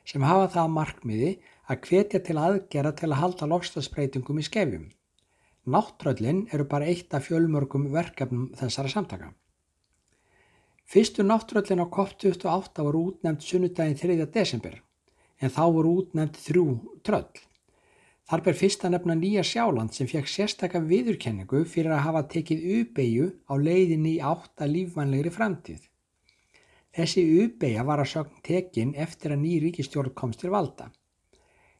[0.08, 1.32] sem hafa það markmiði
[1.68, 4.86] að hvetja til aðgera til að halda lofstafsbreytingum í skefjum.
[5.68, 9.34] Náttröllin eru bara eitt af fjölmörgum verkefnum þessara samtaka.
[10.88, 14.30] Fyrstu náttröllin á COP28 voru útnefnd sunnudaginn 3.
[14.32, 14.78] desember
[15.40, 16.64] en þá voru útnefnd þrjú
[17.04, 17.44] tröll.
[18.28, 22.64] Þar ber fyrst að nefna Nýja Sjáland sem fekk sérstakka viðurkenningu fyrir að hafa tekið
[22.78, 25.84] U-beigju á leiðinni í átta lífvænlegri framtíð.
[26.98, 30.88] Þessi U-beigja var að sögn tekin eftir að ný ríkistjórn komst til valda.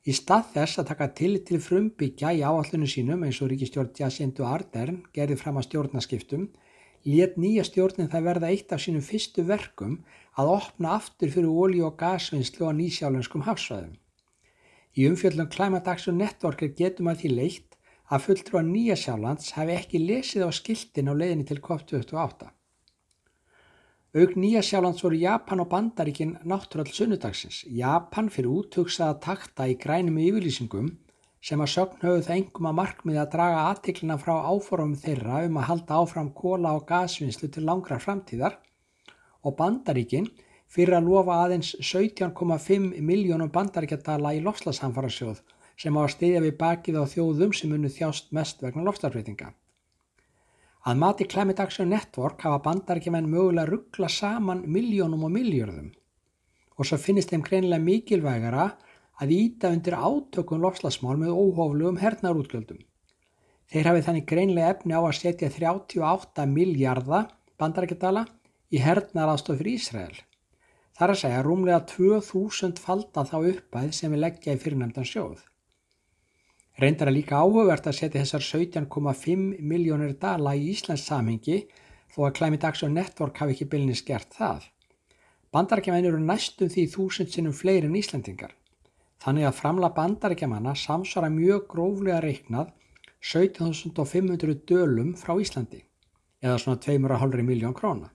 [0.06, 4.44] Í stað þess að taka til til frumbyggja í áallinu sínum eins og ríkistjórn Jacindu
[4.46, 6.44] Ardern gerði fram að stjórnaskiptum,
[7.10, 9.96] let nýja stjórnin það verða eitt af sínum fyrstu verkum
[10.38, 13.96] að opna aftur fyrir ólí og gasvinnslu á nýsjálenskum hafsvæðum.
[14.94, 17.74] Í umfjöldum Climate Action Network er getum að því leitt
[18.06, 22.54] að fulltrúa Nýja Sjálands hafi ekki lesið á skiltin á leiðinni til COP28.
[24.16, 27.66] Aug Nýja Sjálands voru Japan og Bandaríkin náttúrall sunnudagsins.
[27.68, 30.86] Japan fyrir úthugsaða takta í grænum yfirlýsingum
[31.44, 35.60] sem að sögn höfðu það engum að markmiði að draga aðtiklina frá áformum þeirra um
[35.60, 38.56] að halda áfram kóla og gasvinnslu til langra framtíðar
[39.44, 40.32] og Bandaríkin
[40.72, 45.44] fyrir að lofa aðeins 17,5 miljónum bandaríkjadala í lofslagshamfarasjóð
[45.76, 49.52] sem á að stiðja við bakið á þjóðum sem unnu þjást mest vegna lofslagsbreytinga.
[50.88, 55.90] Að mati Climate Action Network hafa bandaríkjaman mögulega ruggla saman miljónum og miljörðum
[56.78, 58.64] og svo finnist þeim greinilega mikilvægara
[59.20, 62.78] að íta undir átökum lofslagsmál með óhóflugum hernarútgjöldum.
[63.68, 67.28] Þeir hafi þannig greinlega efni á að setja 38 miljardar
[67.60, 68.24] bandarækjadala
[68.72, 70.16] í hernaðarástöð fyrir Ísrael.
[70.96, 75.42] Þar að segja rúmlega 2000 falda þá uppæð sem við leggja í fyrirnæmdan sjóð.
[76.78, 81.64] Reyndar að líka áhugavert að setja þessar 17,5 miljónir dala í Íslands samhengi
[82.14, 84.68] þó að Climate Action Network hafi ekki bylni skert það.
[85.50, 88.54] Bandarækjaman eru næstum því þúsund sinnum fleiri en Íslandingar.
[89.18, 92.70] Þannig að framla bandarækjamanna samsvara mjög gróflega reiknað
[93.26, 95.82] 17.500 dölum frá Íslandi
[96.38, 98.12] eða svona 2,5 miljón króna.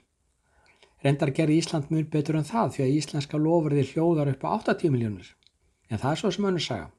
[1.03, 4.93] Reyndar gerði Ísland mjög betur en það því að íslenska lofurði hljóðar upp á 80
[4.93, 5.33] miljónir.
[5.91, 6.93] En það er svo sem önnur saga.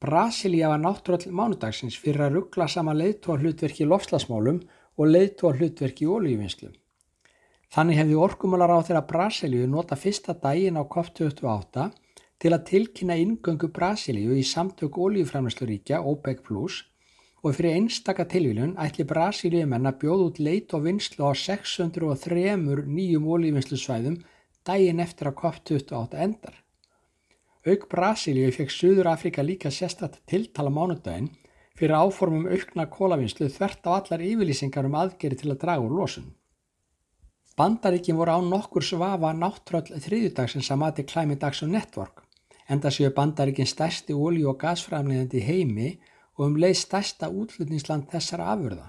[0.00, 4.62] Brasilia var náttúrull mánudagsins fyrir að ruggla sama leiðtóa hlutverki lofslagsmálum
[4.96, 6.70] og leiðtóa hlutverki í ólíuvinnslu.
[7.70, 11.84] Þannig hefði orkumálar á þeirra Brasilíu nota fyrsta daginn á COP28
[12.40, 16.80] til að tilkynna ingöngu Brasilíu í samtök ólíufræmnesluríkja OPEC Plus
[17.44, 22.56] og fyrir einstaka tilvílun ætli Brasilíumenn að bjóða út leit og vinslu á 603
[22.88, 24.16] nýjum ólífinslusvæðum
[24.64, 26.56] daginn eftir að COP28 endar.
[27.68, 31.26] Auk Brasilíu fekk Suður Afrika líka sérstætt tiltala mánudaginn
[31.76, 36.30] fyrir áformum aukna kólavinslu þvert á allar yfirlýsingar um aðgeri til að draga úr losun.
[37.60, 42.24] Bandaríkin voru á nokkur svafa náttröll þriðjudagsins að mati Climate Action Network,
[42.64, 45.92] enda séu Bandaríkin stærsti ólí- og gasframleðandi heimi
[46.38, 48.88] og um leið stærsta útlutningsland þessara afurða.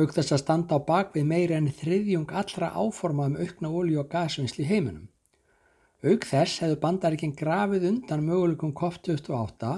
[0.00, 4.64] Þess að standa á bakvið meira enn þriðjung allra áformað um aukna ólí og gasvinnsli
[4.64, 5.11] heiminum.
[6.02, 9.68] Auk þess hefðu bandaríkinn grafið undan möguleikum COP28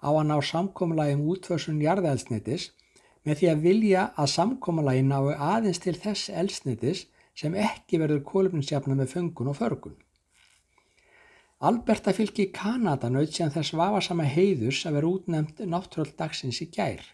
[0.00, 2.70] á að ná samkómalagi um útförsun jarðaelsnitis
[3.28, 7.04] með því að vilja að samkómalagi nái aðeins til þess elsnitis
[7.36, 9.98] sem ekki verður kólumninsjafna með fengun og förgun.
[11.64, 17.04] Alberta fylgi Kanada naut sem þess vafasama heiðurs að vera útnefnd náttúröld dagsins í gær.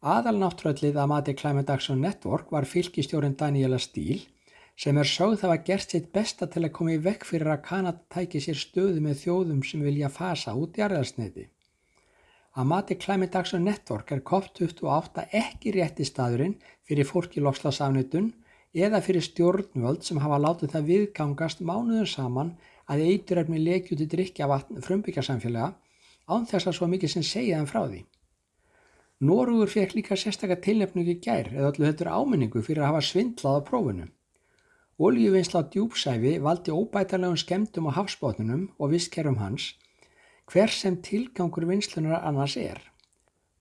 [0.00, 4.24] Aðal náttúröldlið að mati Climate Action Network var fylgistjórin Daniela Stíl
[4.76, 7.64] sem er sögð það var gert sitt besta til að koma í vekk fyrir að
[7.68, 11.48] Kanada tæki sér stöðu með þjóðum sem vilja fasa út jarðarsneiti.
[12.54, 16.54] Að mati Climate Action Network er COP28 ekki rétti staðurinn
[16.86, 18.32] fyrir fólki lokslasafnutun
[18.74, 22.52] eða fyrir stjórnvöld sem hafa látið það viðgangast mánuðum saman
[22.90, 25.72] að eiturefni lekjúti drikja vatn frumbyggjarsamfélaga
[26.30, 28.02] án þess að svo mikið sem segja þeim frá því.
[29.24, 33.66] Norúur fekk líka sérstakar tilnefningu gær eða öllu þetta áminningu fyrir að hafa svindlað á
[33.68, 34.10] prófunum.
[34.98, 39.72] Oljuvinnsla á djúpsæfi valdi óbætarlegum skemdum á hafsbótnunum og vistkerfum hans
[40.46, 42.78] hver sem tilgangur vinslunar annars er.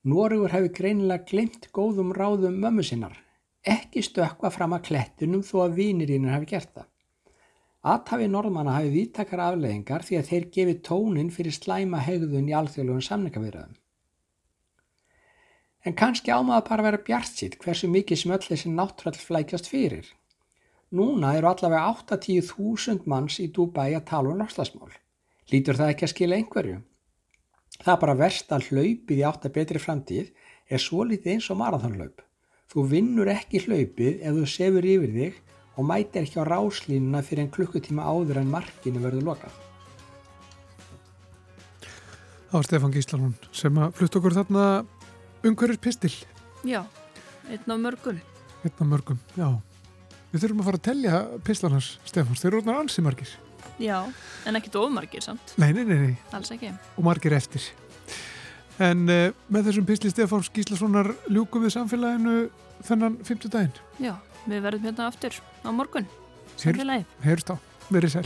[0.04, 3.18] Noregur hefur greinilega glemt góðum ráðum mömmu sinnar,
[3.66, 6.90] ekki stökka fram að klettunum þó að vinirínir hefur gert það.
[7.84, 13.08] Aðhafi norðmanna hafi vittakar afleðingar því að þeir gefi tónin fyrir slæma hegðun í alþjóðlegum
[13.08, 13.80] samningavirðaðum.
[15.84, 20.06] En kannski ámaða bara vera bjart sitt hversu mikið sem öll þessi náttúrall flækjast fyrir.
[20.94, 24.92] Núna eru allavega 80.000 manns í Dubai að tala um náttúrlasmál.
[25.50, 26.76] Lítur það ekki að skila einhverju?
[27.80, 30.30] Það er bara verst að hlaupið í átt að betri framtíð
[30.70, 32.22] er svo litið eins og marathonlaup.
[32.70, 35.42] Þú vinnur ekki hlaupið ef þú sefur yfir þig
[35.74, 39.60] og mætir ekki á ráslínuna fyrir en klukkutíma áður en markinu verður lokað.
[42.54, 44.64] Það var Stefán Gíslarún sem að flutt okkur þarna
[45.42, 46.14] umhverjur pistil.
[46.62, 46.84] Já,
[47.50, 48.22] einn af mörgum.
[48.62, 49.73] Einn af mörgum, já.
[50.34, 52.42] Við þurfum að fara að tellja pislarnas, Stefáns.
[52.42, 53.30] Þeir eru orðnar ansi margir.
[53.82, 54.00] Já,
[54.50, 55.54] en ekkit ofmargir samt.
[55.62, 56.16] Nei, nei, nei, nei.
[56.34, 56.72] Alls ekki.
[56.98, 57.68] Og margir eftir.
[58.82, 62.48] En uh, með þessum pisli Stefáns Gíslasonar ljúkum við samfélaginu
[62.88, 63.78] þennan fymtu daginn.
[64.02, 64.16] Já,
[64.50, 66.10] við verðum hérna aftur á morgun.
[66.58, 67.06] Samfélagi.
[67.28, 67.56] Heyrst á.
[67.94, 68.26] Verið sæl.